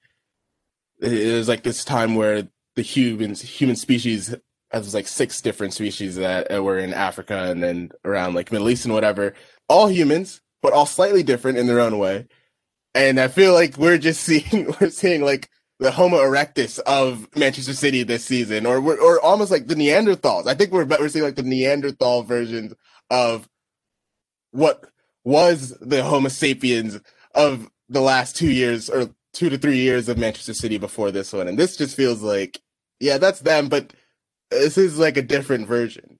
[1.00, 4.34] it was like this time where the humans human species
[4.70, 8.70] has like six different species that uh, were in Africa and then around like Middle
[8.70, 9.34] East and whatever,
[9.68, 12.26] all humans, but all slightly different in their own way.
[12.94, 15.48] And I feel like we're just seeing we're seeing like
[15.78, 20.46] the Homo erectus of Manchester City this season, or or almost like the Neanderthals.
[20.46, 22.74] I think we're we're seeing like the Neanderthal versions
[23.10, 23.48] of
[24.52, 24.84] what
[25.24, 27.00] was the Homo sapiens
[27.34, 31.32] of the last two years or two to three years of Manchester City before this
[31.32, 31.48] one.
[31.48, 32.60] And this just feels like,
[33.00, 33.92] yeah, that's them, but
[34.50, 36.18] this is like a different version.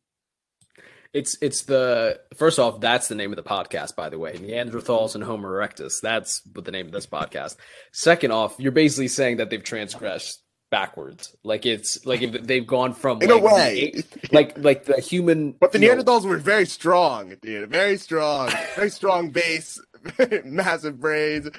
[1.12, 4.32] It's it's the first off, that's the name of the podcast, by the way.
[4.32, 6.00] Neanderthals and Homo erectus.
[6.00, 7.56] That's what the name of this podcast.
[7.92, 11.36] Second off, you're basically saying that they've transgressed backwards.
[11.44, 13.90] Like it's like if they've gone from In like, a way.
[13.90, 17.68] the- like like the human But the you know, Neanderthals were very strong, dude.
[17.68, 18.50] Very strong.
[18.74, 19.78] Very strong base,
[20.46, 21.50] massive brains.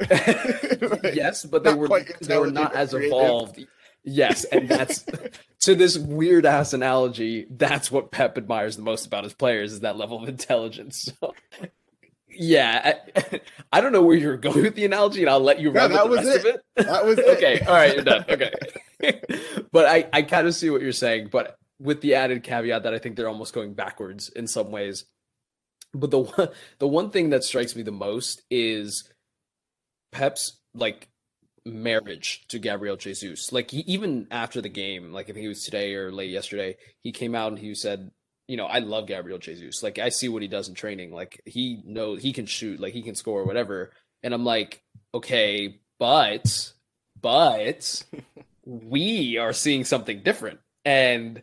[1.12, 1.92] yes, but they were
[2.26, 3.06] they were not as creative.
[3.08, 3.60] evolved.
[4.04, 5.04] Yes, and that's
[5.60, 7.46] to this weird ass analogy.
[7.50, 11.10] That's what Pep admires the most about his players is that level of intelligence.
[11.20, 11.34] So,
[12.28, 13.40] yeah, I,
[13.72, 15.92] I don't know where you're going with the analogy, and I'll let you No, run
[15.92, 16.56] with that the was rest of it.
[16.76, 16.86] it.
[16.86, 17.36] That was it.
[17.36, 18.24] okay, all right, you're done.
[18.28, 18.52] Okay,
[19.72, 22.94] but I I kind of see what you're saying, but with the added caveat that
[22.94, 25.04] I think they're almost going backwards in some ways.
[25.94, 29.10] But the one the one thing that strikes me the most is
[30.12, 31.08] Pep's like
[31.64, 33.52] marriage to Gabriel Jesus.
[33.52, 36.76] Like he, even after the game, like I think it was today or late yesterday,
[37.02, 38.10] he came out and he said,
[38.46, 39.82] you know, I love Gabriel Jesus.
[39.82, 41.12] Like I see what he does in training.
[41.12, 43.90] Like he knows he can shoot, like he can score, whatever.
[44.22, 44.82] And I'm like,
[45.14, 46.72] okay, but
[47.20, 48.04] but
[48.64, 51.42] we are seeing something different, and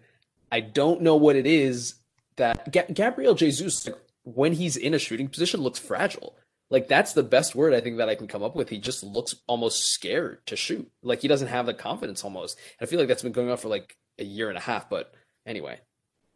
[0.52, 1.96] I don't know what it is
[2.38, 3.88] that Ga- Gabriel Jesus,
[4.24, 6.36] when he's in a shooting position, looks fragile.
[6.76, 8.68] Like that's the best word I think that I can come up with.
[8.68, 10.92] He just looks almost scared to shoot.
[11.02, 12.58] Like he doesn't have the confidence almost.
[12.80, 14.90] And I feel like that's been going on for like a year and a half.
[14.90, 15.14] But
[15.46, 15.80] anyway,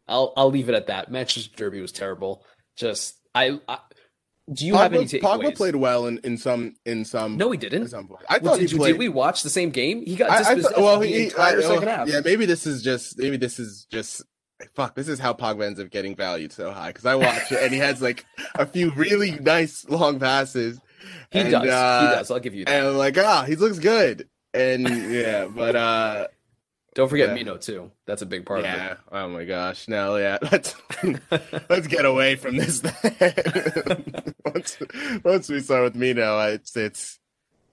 [0.08, 1.10] I'll I'll leave it at that.
[1.10, 2.42] Manchester Derby was terrible.
[2.74, 3.80] Just I, I
[4.50, 5.42] do you have any Pogba, takeaways?
[5.50, 7.88] Pogba played well in, in some in some No, he didn't.
[7.88, 8.08] some.
[8.28, 8.92] I Well, thought did, he played.
[8.92, 10.02] did we watch the same game?
[10.06, 12.08] He got I, I thought, well, he, I, second well, half.
[12.08, 14.22] yeah, maybe this is just maybe this is just
[14.74, 17.62] fuck, this is how Pogba ends up getting valued so high because I watch it
[17.62, 20.80] and he has like a few really nice long passes.
[21.30, 21.68] He and, does.
[21.68, 22.30] uh, he does.
[22.30, 22.74] I'll give you that.
[22.74, 24.28] And I'm like, ah, he looks good.
[24.52, 26.26] And yeah, but uh
[26.94, 27.34] Don't forget yeah.
[27.36, 27.92] Mino too.
[28.06, 28.68] That's a big part of it.
[28.68, 28.96] yeah.
[29.12, 29.86] Oh my gosh.
[29.86, 30.38] No, yeah.
[30.50, 30.74] Let's
[31.70, 32.82] let's get away from this.
[34.44, 34.78] once,
[35.24, 37.19] once we start with Mino, it's it's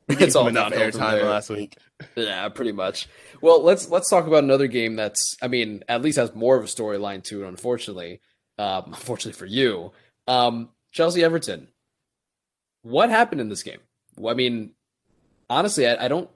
[0.07, 1.77] we It's gave all enough airtime last week.
[2.15, 3.07] Yeah, pretty much.
[3.41, 6.63] Well, let's let's talk about another game that's I mean, at least has more of
[6.63, 8.21] a storyline to it, unfortunately.
[8.57, 9.91] Um, unfortunately for you.
[10.27, 11.67] Um, Chelsea Everton.
[12.83, 13.79] What happened in this game?
[14.15, 14.71] Well, I mean,
[15.49, 16.29] honestly, I, I don't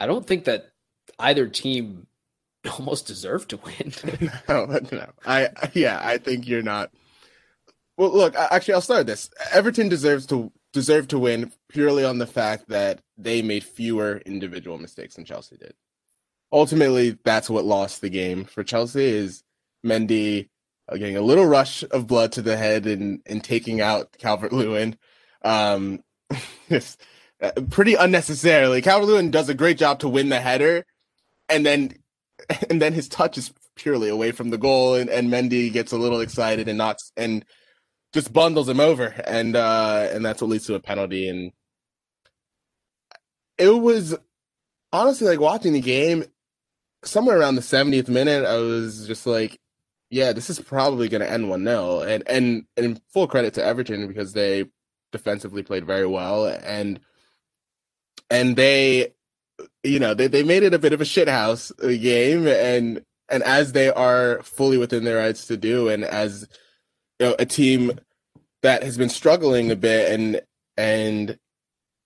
[0.00, 0.70] I don't think that
[1.18, 2.06] either team
[2.78, 4.30] almost deserved to win.
[4.48, 5.10] no, no.
[5.24, 6.90] I yeah, I think you're not.
[7.96, 9.30] Well, look, actually, I'll start this.
[9.52, 14.78] Everton deserves to deserve to win purely on the fact that they made fewer individual
[14.78, 15.74] mistakes than Chelsea did.
[16.52, 19.04] Ultimately, that's what lost the game for Chelsea.
[19.04, 19.42] Is
[19.84, 20.48] Mendy
[20.88, 24.52] uh, getting a little rush of blood to the head and and taking out Calvert
[24.52, 24.96] Lewin,
[25.42, 26.00] um,
[26.70, 28.82] uh, pretty unnecessarily.
[28.82, 30.84] Calvert Lewin does a great job to win the header,
[31.48, 31.94] and then
[32.70, 35.98] and then his touch is purely away from the goal, and, and Mendy gets a
[35.98, 37.44] little excited and knocks and
[38.12, 41.28] just bundles him over, and uh, and that's what leads to a penalty.
[41.28, 41.52] And
[43.58, 44.16] it was
[44.92, 46.24] honestly like watching the game.
[47.02, 49.58] Somewhere around the 70th minute, I was just like,
[50.10, 53.64] "Yeah, this is probably going to end one 0 And and and full credit to
[53.64, 54.66] Everton because they
[55.12, 57.00] defensively played very well, and
[58.30, 59.14] and they
[59.82, 63.42] you know they, they made it a bit of a shithouse uh, game and and
[63.42, 66.48] as they are fully within their rights to do and as
[67.26, 67.92] know a team
[68.62, 70.40] that has been struggling a bit and
[70.76, 71.38] and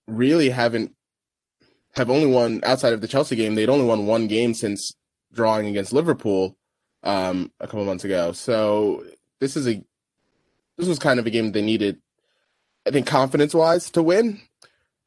[0.06, 0.94] really haven't
[1.94, 4.92] have only won outside of the Chelsea game they'd only won one game since
[5.32, 6.56] drawing against Liverpool
[7.02, 8.32] um a couple months ago.
[8.32, 9.04] So
[9.40, 9.82] this is a
[10.76, 12.00] this was kind of a game they needed
[12.86, 14.40] I think confidence wise to win.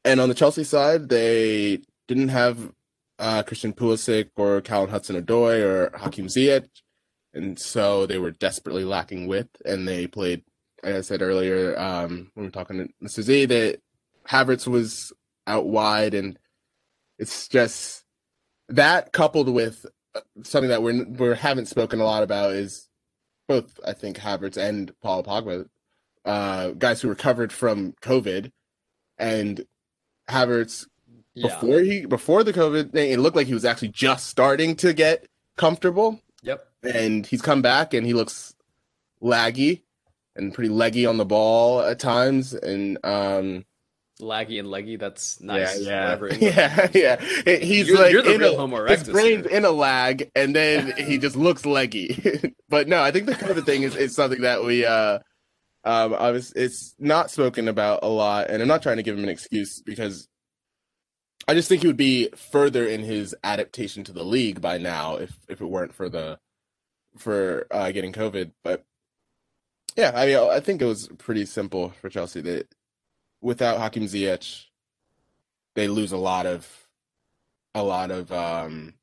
[0.04, 2.72] And on the Chelsea side they didn't have
[3.18, 6.68] uh, Christian Pulisic or Callum Hudson-Odoi or Hakim Ziyech,
[7.38, 9.62] and so they were desperately lacking width.
[9.64, 10.42] And they played,
[10.82, 13.22] like I said earlier, um, when we were talking to Mr.
[13.22, 13.80] Z, that
[14.28, 15.12] Havertz was
[15.46, 16.38] out wide, and
[17.18, 18.04] it's just
[18.68, 22.88] that coupled with uh, something that we're we haven't spoken a lot about is
[23.46, 25.66] both I think Havertz and Paul Pogba,
[26.24, 28.50] uh, guys who recovered from COVID,
[29.16, 29.64] and
[30.28, 30.86] Havertz
[31.34, 31.48] yeah.
[31.48, 34.92] before he before the COVID thing, it looked like he was actually just starting to
[34.92, 35.26] get
[35.56, 36.20] comfortable.
[36.82, 38.54] And he's come back and he looks
[39.22, 39.82] laggy
[40.36, 43.64] and pretty leggy on the ball at times, and um,
[44.20, 44.96] Laggy and leggy.
[44.96, 45.80] That's nice.
[45.80, 47.56] yeah, yeah, yeah, yeah.
[47.56, 49.56] He's You're- like you're the in real a, Homo his brain's here.
[49.58, 52.54] in a lag, and then he just looks leggy.
[52.68, 54.84] but no, I think the kind of thing is, is something that we.
[54.84, 55.18] uh
[55.84, 59.16] um, I was, it's not spoken about a lot, and I'm not trying to give
[59.16, 60.28] him an excuse because
[61.46, 65.16] I just think he would be further in his adaptation to the league by now
[65.16, 66.38] if if it weren't for the
[67.18, 68.52] for uh, getting COVID.
[68.64, 68.84] But
[69.96, 72.72] yeah, I mean, I think it was pretty simple for Chelsea that
[73.40, 74.66] without Hakim Ziyech,
[75.74, 76.86] they lose a lot of
[77.74, 78.94] a lot of um,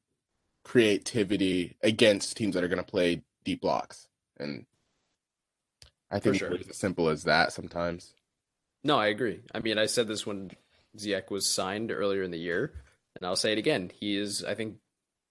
[0.63, 4.07] creativity against teams that are going to play deep blocks,
[4.37, 4.65] and
[6.11, 6.53] I think sure.
[6.53, 8.13] it's as simple as that sometimes.
[8.83, 9.41] No, I agree.
[9.53, 10.51] I mean, I said this when
[10.97, 12.73] Ziyech was signed earlier in the year,
[13.15, 13.91] and I'll say it again.
[13.93, 14.77] He is, I think,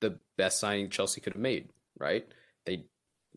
[0.00, 1.68] the best signing Chelsea could have made.
[1.98, 2.26] Right?
[2.66, 2.86] They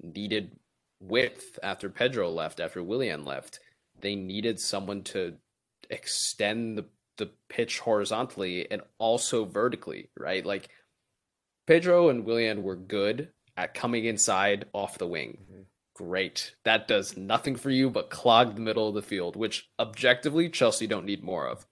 [0.01, 0.57] needed
[0.99, 3.59] width after Pedro left, after Willian left.
[3.99, 5.35] They needed someone to
[5.89, 6.85] extend the
[7.17, 10.09] the pitch horizontally and also vertically.
[10.15, 10.45] Right?
[10.45, 10.69] Like
[11.65, 15.61] Pedro and Willian were good at coming inside off the wing mm-hmm.
[15.95, 16.55] great.
[16.63, 20.87] That does nothing for you but clog the middle of the field, which objectively Chelsea
[20.87, 21.65] don't need more of.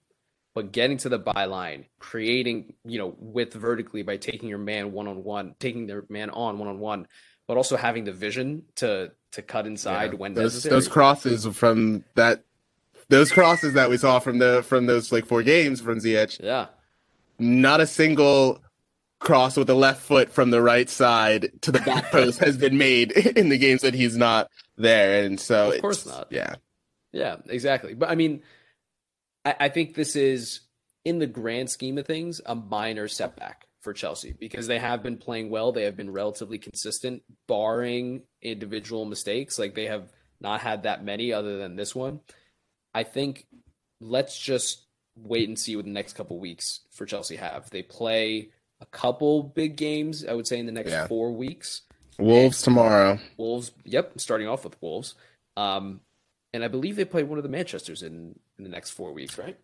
[0.54, 5.06] But getting to the byline, creating, you know, width vertically by taking your man one
[5.06, 7.06] on one, taking their man on one on one,
[7.48, 10.18] but also having the vision to to cut inside Yeah.
[10.18, 10.74] when those necessary.
[10.74, 12.44] those crosses from that
[13.08, 16.66] those crosses that we saw from the from those like four games from Ziyech, yeah,
[17.38, 18.60] not a single
[19.18, 22.76] cross with the left foot from the right side to the back post has been
[22.76, 26.26] made in the games that he's not there, and so Of course not.
[26.30, 26.56] Yeah,
[27.12, 27.94] Yeah, exactly.
[27.94, 28.42] But I mean,
[29.44, 30.60] I, I think this is,
[31.04, 35.16] in the grand scheme of things, a minor setback for Chelsea because they have been
[35.16, 35.70] playing well.
[35.70, 39.60] They have been relatively consistent, barring individual mistakes.
[39.60, 42.18] Like they have not had that many other than this one.
[42.92, 43.46] I think
[44.00, 44.82] let's just
[45.16, 47.70] wait and see what the next couple weeks for Chelsea have.
[47.70, 48.48] They play
[48.80, 51.06] a couple big games, I would say, in the next Yeah.
[51.06, 51.82] four weeks.
[52.18, 53.20] Wolves tomorrow.
[53.36, 53.70] Wolves.
[53.84, 55.14] Yep, starting off with Wolves.
[55.56, 56.00] Um,
[56.52, 59.38] and I believe they play one of the Manchester's in in the next four weeks,
[59.38, 59.56] right?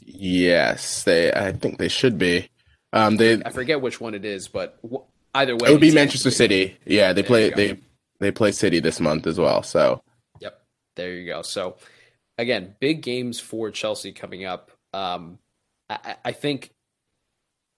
[0.00, 1.30] Yes, they.
[1.32, 2.48] I think they should be.
[2.92, 3.42] Um, they.
[3.44, 6.66] I forget which one it is, but w- either way, It would be Manchester City.
[6.68, 6.78] City.
[6.84, 7.50] Yeah, they There play.
[7.50, 7.78] They
[8.20, 9.62] they play City this month as well.
[9.62, 10.02] So
[10.40, 10.62] Yep,
[10.96, 11.42] there you go.
[11.42, 11.76] So
[12.38, 14.70] again, big games for Chelsea coming up.
[14.92, 15.38] Um,
[15.88, 16.70] I, I- I think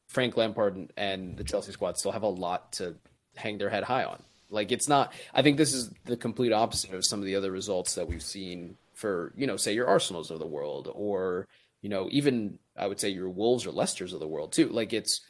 [0.08, 2.96] Frank Lampard and- and the Chelsea squad still have a lot to
[3.36, 4.22] hang their head high on.
[4.50, 5.12] Like it's not.
[5.32, 8.22] I think this is the complete opposite of some of the other results that we've
[8.22, 11.48] seen for you know, say your Arsenals of the world, or
[11.84, 14.70] you know, even I would say your Wolves or Leicester's of the world too.
[14.70, 15.20] Like it's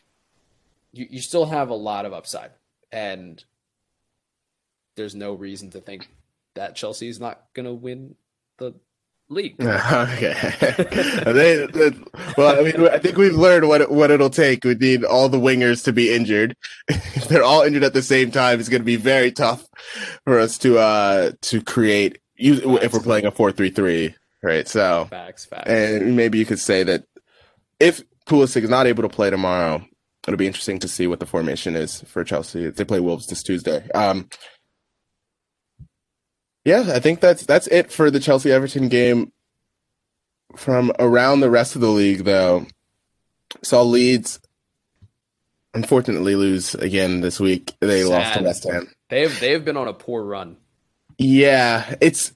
[0.93, 2.53] you, you still have a lot of upside,
[2.93, 3.43] and
[4.95, 6.09] there's no reason to think
[6.55, 8.15] that Chelsea is not going to win
[8.59, 8.73] the
[9.29, 9.57] league.
[9.61, 10.33] okay.
[11.27, 11.99] they, they-
[12.39, 14.63] well, I mean, I think we've learned what it, what it'll take.
[14.63, 16.55] We need all the wingers to be injured.
[16.87, 19.67] if they're all injured at the same time, it's going to be very tough
[20.23, 22.19] for us to uh to create.
[22.37, 24.15] If we're playing a four three three,
[24.45, 24.69] right?
[24.69, 25.69] So, Facts, facts.
[25.69, 27.05] and maybe you could say that
[27.81, 29.85] if Pulisic is not able to play tomorrow,
[30.29, 32.71] it'll be interesting to see what the formation is for Chelsea.
[32.71, 33.89] They play Wolves this Tuesday.
[33.95, 34.29] Um,
[36.65, 39.33] yeah, I think that's that's it for the Chelsea Everton game.
[40.57, 42.67] From around the rest of the league, though,
[43.63, 44.39] saw Leeds
[45.75, 47.75] unfortunately lose again this week.
[47.81, 48.89] They lost to West Ham.
[49.11, 50.57] they have they have been on a poor run.
[51.19, 52.33] Yeah, it's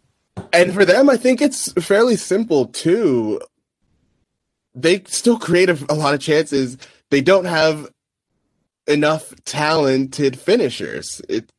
[0.52, 3.40] and for them, I think it's fairly simple too.
[4.74, 6.76] They still create a, a lot of chances.
[7.10, 7.88] They don't have
[8.86, 11.20] enough talented finishers.
[11.28, 11.50] It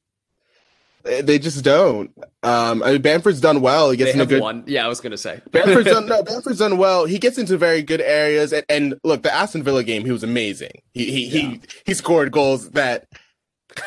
[1.03, 2.11] they just don't.
[2.43, 3.89] Um, I mean, Bamford's done well.
[3.89, 4.41] He They gets in have good.
[4.41, 4.63] one.
[4.67, 5.41] Yeah, I was to say.
[5.51, 6.21] Bamford's done no.
[6.23, 7.05] Bamford's done well.
[7.05, 8.51] He gets into very good areas.
[8.53, 10.82] And, and look, the Aston Villa game, he was amazing.
[10.93, 11.49] He he Yeah.
[11.51, 13.07] he he scored goals that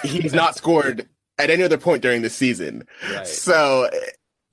[0.03, 1.07] he's not scored
[1.38, 2.84] at any other point during the season.
[3.11, 3.26] Right.
[3.26, 3.90] So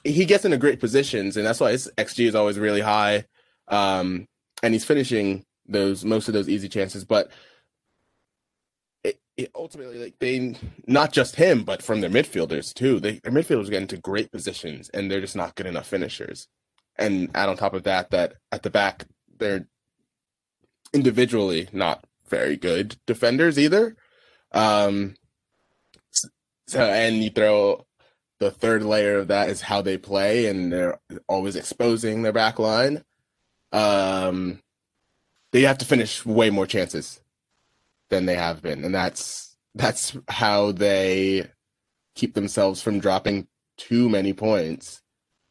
[0.03, 3.25] he gets into great positions, and that's why his XG is always really high.
[3.67, 4.27] Um,
[4.63, 7.31] and he's finishing those most of those easy chances, but
[9.03, 10.55] it, it ultimately, like they,
[10.87, 12.99] not just him, but from their midfielders too.
[12.99, 16.47] They their midfielders get into great positions, and they're just not good enough finishers.
[16.97, 19.05] And add on top of that, that at the back
[19.37, 19.67] they're
[20.93, 23.95] individually not very good defenders either.
[24.51, 25.15] Um,
[26.67, 27.85] so and you throw
[28.39, 32.57] the third layer of that is how they play, and they're always exposing their back
[32.57, 33.03] line.
[33.71, 34.61] Um,
[35.51, 37.21] they have to finish way more chances
[38.09, 41.47] than they have been, and that's that's how they
[42.15, 45.01] keep themselves from dropping too many points.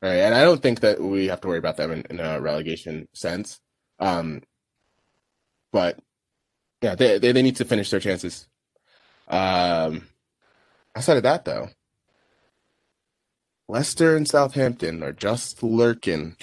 [0.00, 2.40] Right, and I don't think that we have to worry about them in, in a
[2.40, 3.60] relegation sense.
[3.98, 4.42] Um,
[5.72, 5.98] but
[6.80, 8.46] yeah, they, they they need to finish their chances.
[9.28, 10.06] Um,
[10.94, 11.68] outside of that, though,
[13.68, 16.36] Leicester and Southampton are just lurking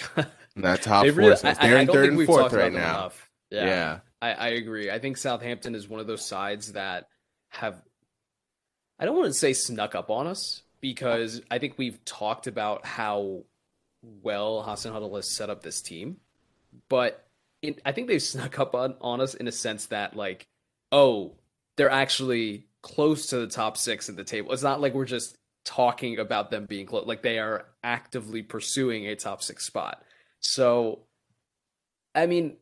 [0.54, 1.18] in that top They four.
[1.20, 1.36] really.
[1.44, 3.10] I, I- They're I in third and fourth right now.
[3.50, 3.64] Yeah.
[3.66, 4.90] Yeah, I, I agree.
[4.90, 7.08] I think Southampton is one of those sides that
[7.50, 7.80] have,
[8.98, 12.84] I don't want to say snuck up on us because I think we've talked about
[12.86, 13.44] how
[14.22, 16.16] well Hasenhüttl has set up this team,
[16.88, 17.24] but
[17.62, 20.46] it, I think they've snuck up on, on us in a sense that like,
[20.92, 21.34] oh,
[21.76, 24.52] they're actually close to the top six at the table.
[24.52, 25.36] It's not like we're just
[25.66, 30.02] talking about them being close; like they are actively pursuing a top six spot.
[30.40, 31.00] So,
[32.14, 32.56] I mean,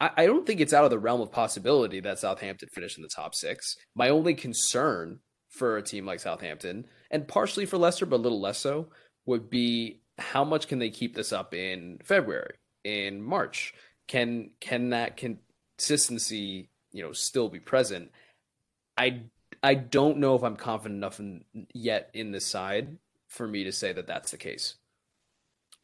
[0.00, 3.02] I, I don't think it's out of the realm of possibility that Southampton finish in
[3.02, 3.76] the top six.
[3.94, 5.18] My only concern
[5.50, 8.88] for a team like Southampton, and partially for Leicester, but a little less so,
[9.26, 12.54] would be how much can they keep this up in February,
[12.84, 13.74] in March?
[14.06, 18.10] Can can that consistency, you know, still be present?
[18.96, 19.24] I
[19.62, 22.96] I don't know if I'm confident enough in, yet in this side
[23.28, 24.76] for me to say that that's the case.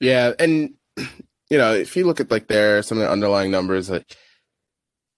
[0.01, 3.91] Yeah, and you know, if you look at like their some of their underlying numbers,
[3.91, 4.17] like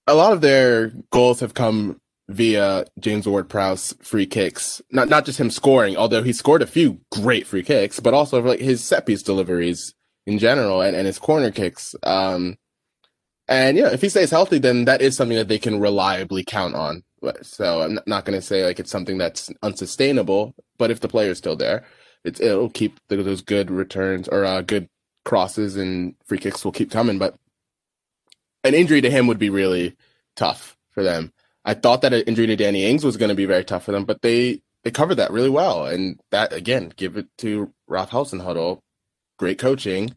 [0.07, 4.83] a lot of their goals have come via James Ward-Prowse free kicks.
[4.91, 8.43] Not not just him scoring, although he scored a few great free kicks, but also
[8.43, 9.95] like his set piece deliveries
[10.27, 11.95] in general and, and his corner kicks.
[12.03, 12.57] Um,
[13.49, 16.75] and yeah, if he stays healthy, then that is something that they can reliably count
[16.75, 17.03] on.
[17.43, 21.39] So I'm not going to say like it's something that's unsustainable, but if the player's
[21.39, 21.85] still there,
[22.25, 24.89] it's, it'll keep th- those good returns or uh, good
[25.25, 27.19] crosses and free kicks will keep coming.
[27.19, 27.35] But
[28.65, 29.97] an injury to him would be really
[30.37, 31.33] tough for them.
[31.65, 33.93] I thought that an injury to Danny Ings was going to be very tough for
[33.93, 35.87] them, but they they covered that really well.
[35.87, 38.81] And that again, give it to Ralph Hasenhüttl,
[39.39, 40.15] great coaching,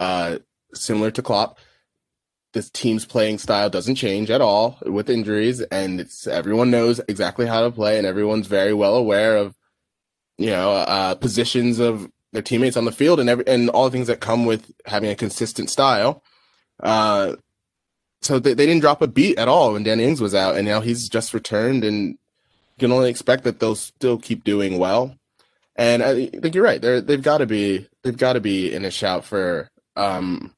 [0.00, 0.38] uh,
[0.72, 1.58] similar to Klopp.
[2.54, 7.46] This team's playing style doesn't change at all with injuries, and it's everyone knows exactly
[7.46, 9.54] how to play, and everyone's very well aware of
[10.38, 13.90] you know uh, positions of their teammates on the field and every and all the
[13.90, 16.22] things that come with having a consistent style.
[16.80, 17.34] Uh,
[18.22, 20.66] so they, they didn't drop a beat at all when Danny Ings was out, and
[20.66, 22.16] now he's just returned, and you
[22.78, 25.16] can only expect that they'll still keep doing well.
[25.76, 26.80] And I think you're right.
[26.80, 30.54] They're they've got to be they've got to be in a shout for um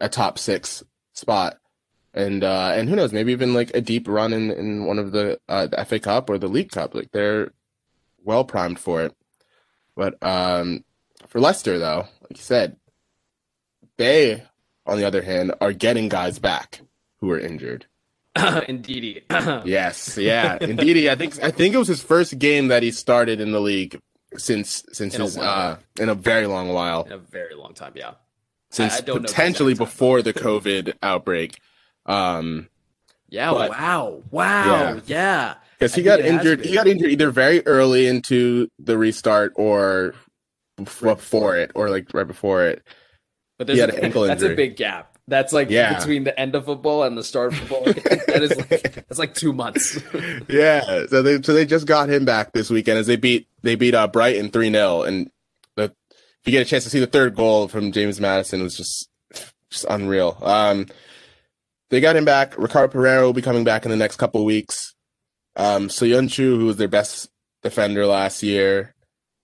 [0.00, 0.82] a top six
[1.14, 1.58] spot,
[2.12, 5.12] and uh and who knows, maybe even like a deep run in in one of
[5.12, 6.94] the uh, the FA Cup or the League Cup.
[6.94, 7.52] Like they're
[8.22, 9.14] well primed for it.
[9.96, 10.84] But um
[11.28, 12.76] for Leicester though, like you said,
[13.96, 14.42] they
[14.86, 16.80] on the other hand are getting guys back
[17.20, 17.86] who are injured.
[18.68, 19.22] Indeedy.
[19.64, 21.08] Yes, yeah, indeed.
[21.08, 23.98] I think I think it was his first game that he started in the league
[24.36, 27.92] since since In his uh in a very long while In a very long time,
[27.94, 28.14] yeah.
[28.74, 31.58] Since I don't know the potentially before the COVID outbreak.
[32.06, 32.68] Um,
[33.28, 34.22] Yeah, But- wow.
[34.30, 34.64] Wow.
[34.94, 35.00] Yeah.
[35.06, 35.54] Yeah.
[35.78, 36.64] because he I got think it has injured.
[36.66, 40.14] He got injured either very early into the restart or
[40.76, 42.82] before, before it, or like right before it.
[43.58, 45.10] But He had an ankle that's a big gap.
[45.26, 45.98] That's like Yeah.
[45.98, 47.84] between the end of football and the start of football.
[47.84, 48.68] that is like
[49.08, 49.98] that's like two months.
[50.48, 53.74] Yeah, so they so they just got him back this weekend as they beat they
[53.74, 55.30] beat uh, Brighton three 0 and
[56.46, 59.08] you get a chance to see the third goal from James Maddison it was just
[59.70, 60.38] just unreal.
[60.42, 60.86] Um,
[61.90, 62.56] they got him back.
[62.58, 64.94] Ricardo Pereira will be coming back in the next couple weeks.
[65.56, 67.28] Um, so Söyüncü, who was their best
[67.62, 68.94] defender last year,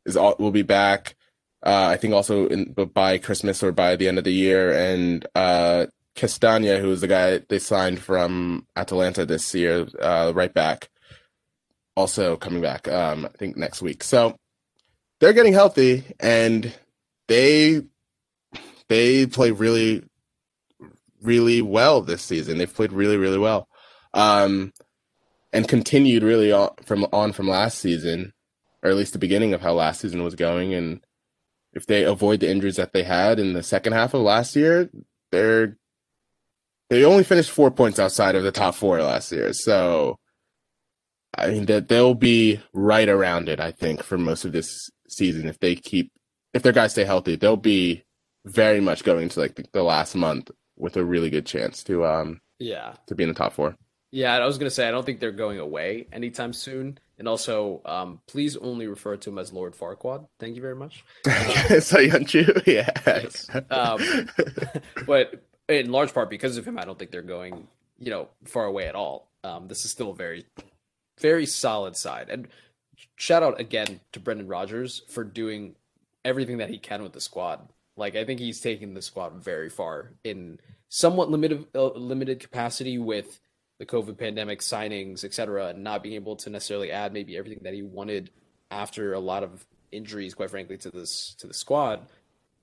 [0.07, 1.15] is all will be back.
[1.63, 5.27] Uh, I think also in, by Christmas or by the end of the year, and
[5.35, 10.89] uh, Castagna, who was the guy they signed from Atalanta this year, uh, right back,
[11.97, 12.89] also coming back.
[12.89, 14.03] Um, I think next week.
[14.03, 14.37] So
[15.21, 16.73] they're getting healthy, and
[17.31, 17.83] they
[18.89, 20.03] they play really,
[21.23, 22.59] really well this season.
[22.59, 23.69] They've played really, really well,
[24.13, 24.73] um,
[25.53, 28.33] and continued really on from on from last season,
[28.83, 30.75] or at least the beginning of how last season was going.
[30.75, 31.01] And
[31.73, 34.91] if they avoid the injuries that they had in the second half of last year,
[35.31, 35.77] they're
[36.89, 39.53] they only finished four points outside of the top four last year.
[39.53, 40.19] So
[41.39, 45.49] I mean that they'll be right around it, I think, for most of this season
[45.49, 46.11] if they keep
[46.55, 48.05] if their guys stay healthy, they'll be
[48.45, 52.07] very much going to like the, the last month with a really good chance to
[52.07, 52.95] um yeah.
[53.07, 53.77] to be in the top four.
[54.13, 56.99] Yeah, I was gonna say I don't think they're going away anytime soon.
[57.21, 60.27] And also, um, please only refer to him as Lord Farquaad.
[60.39, 61.05] Thank you very much.
[61.25, 61.31] so
[61.99, 62.91] Söyüncü, yeah.
[63.07, 63.47] Yes.
[63.71, 64.27] Um,
[65.07, 67.69] but in large part because of him, I don't think they're going,
[67.99, 69.29] you know, far away at all.
[69.45, 70.47] Um, this is still a very,
[71.21, 72.31] very solid side.
[72.31, 72.49] And
[73.17, 75.77] shout out again to Brendan Rodgers for doing
[76.25, 77.69] everything that he can with the squad.
[77.97, 82.99] Like I think he's taken the squad very far in somewhat limited uh, limited capacity
[82.99, 83.41] with
[83.79, 87.61] the COVID pandemic signings, et cetera, and not being able to necessarily add maybe everything
[87.65, 88.31] that he wanted
[88.71, 92.07] after a lot of injuries, quite frankly, to this to the squad.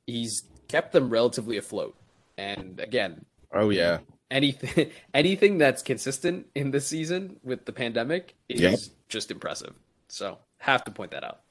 [0.05, 1.95] He's kept them relatively afloat.
[2.37, 3.99] And again, oh yeah.
[4.31, 8.79] anything anything that's consistent in this season with the pandemic is Yep.
[9.09, 9.73] just impressive.
[10.07, 11.41] So have to point that out.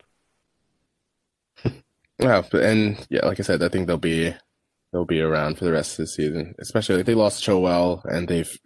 [2.19, 4.35] Yeah, but and yeah, like I said, I think they'll be
[4.93, 6.55] they'll be around for the rest of the season.
[6.59, 8.59] Especially like they lost Chilwell and they've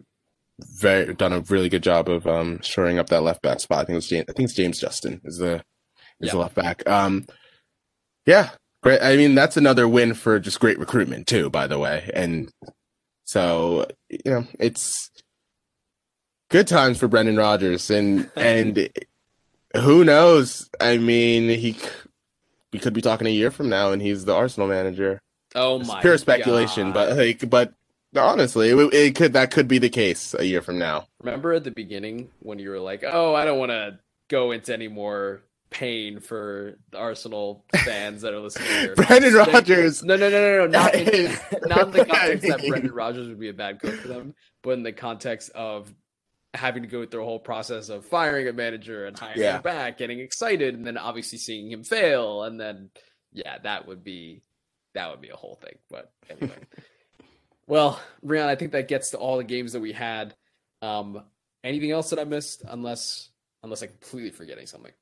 [0.78, 3.78] very done a really good job of um shoring up that left back spot.
[3.81, 5.62] I think it's James, I think it's James Justin is the is
[6.20, 6.32] Yeah.
[6.32, 6.89] the left back.
[6.89, 7.27] Um
[8.27, 8.51] yeah,
[8.82, 9.01] great.
[9.02, 12.10] I mean that's another win for just great recruitment too, by the way.
[12.14, 12.51] And
[13.24, 15.10] so you know, it's
[16.51, 18.89] good times for Brendan Rodgers and and
[19.74, 20.68] who knows?
[20.81, 21.77] I mean, he
[22.73, 25.21] we could be talking a year from now, and he's the Arsenal manager.
[25.55, 26.95] Oh It's my pure speculation, God.
[26.95, 27.75] but like, but
[28.17, 31.07] honestly, it, it could that could be the case a year from now.
[31.23, 33.99] Remember at the beginning when you were like, "Oh, I don't want to
[34.29, 38.95] go into any more pain for the Arsenal fans that are listening." Here.
[38.97, 40.05] Brendan Rodgers.
[40.05, 41.33] No, no, no, no, no, not in,
[41.67, 44.71] not in the context that Brendan Rodgers would be a bad coach for them, but
[44.71, 45.93] in the context of
[46.55, 49.56] having to go through a whole process of firing a manager and hiring Yeah.
[49.56, 52.90] him back, getting excited, and then obviously seeing him fail, and then
[53.32, 54.43] yeah, that would be
[54.94, 55.78] that would be a whole thing.
[55.89, 56.56] But anyway,
[57.66, 60.35] well, Rian, I think that gets to all the games that we had.
[60.82, 61.22] Um,
[61.62, 62.62] anything else that I missed?
[62.66, 63.31] Unless
[63.62, 64.93] unless I'm completely forgetting something.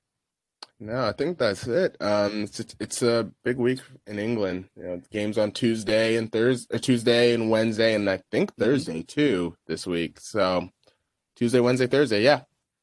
[0.80, 1.96] No, I think that's it.
[2.00, 4.68] Um, it's it's a big week in England.
[4.76, 9.56] You know, games on Tuesday and Thursday, Tuesday and Wednesday, and I think Thursday too
[9.66, 10.20] this week.
[10.20, 10.68] So
[11.39, 12.23] Tuesday, Wednesday, Thursday.
[12.24, 12.40] Yeah,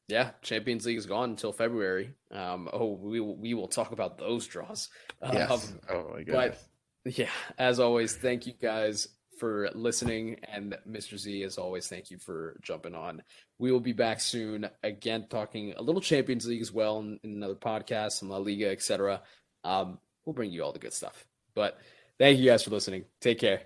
[0.08, 2.14] Yeah, Champions League is gone until February.
[2.30, 4.88] Um, oh, we will, we will talk about those draws.
[5.22, 5.50] yes.
[5.50, 6.58] Um, oh my but
[7.04, 7.18] goodness.
[7.18, 7.28] yeah,
[7.58, 9.08] as always, thank you guys
[9.38, 10.38] for listening.
[10.50, 11.18] And Mr.
[11.18, 13.22] Z, as always, thank you for jumping on.
[13.58, 17.32] We will be back soon again, talking a little Champions League as well in, in
[17.34, 19.20] another podcast, some La Liga, etc.
[19.64, 21.26] Um, we'll bring you all the good stuff.
[21.54, 21.78] But
[22.18, 23.04] thank you guys for listening.
[23.20, 23.60] Take care.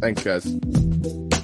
[0.00, 1.37] Thanks, guys.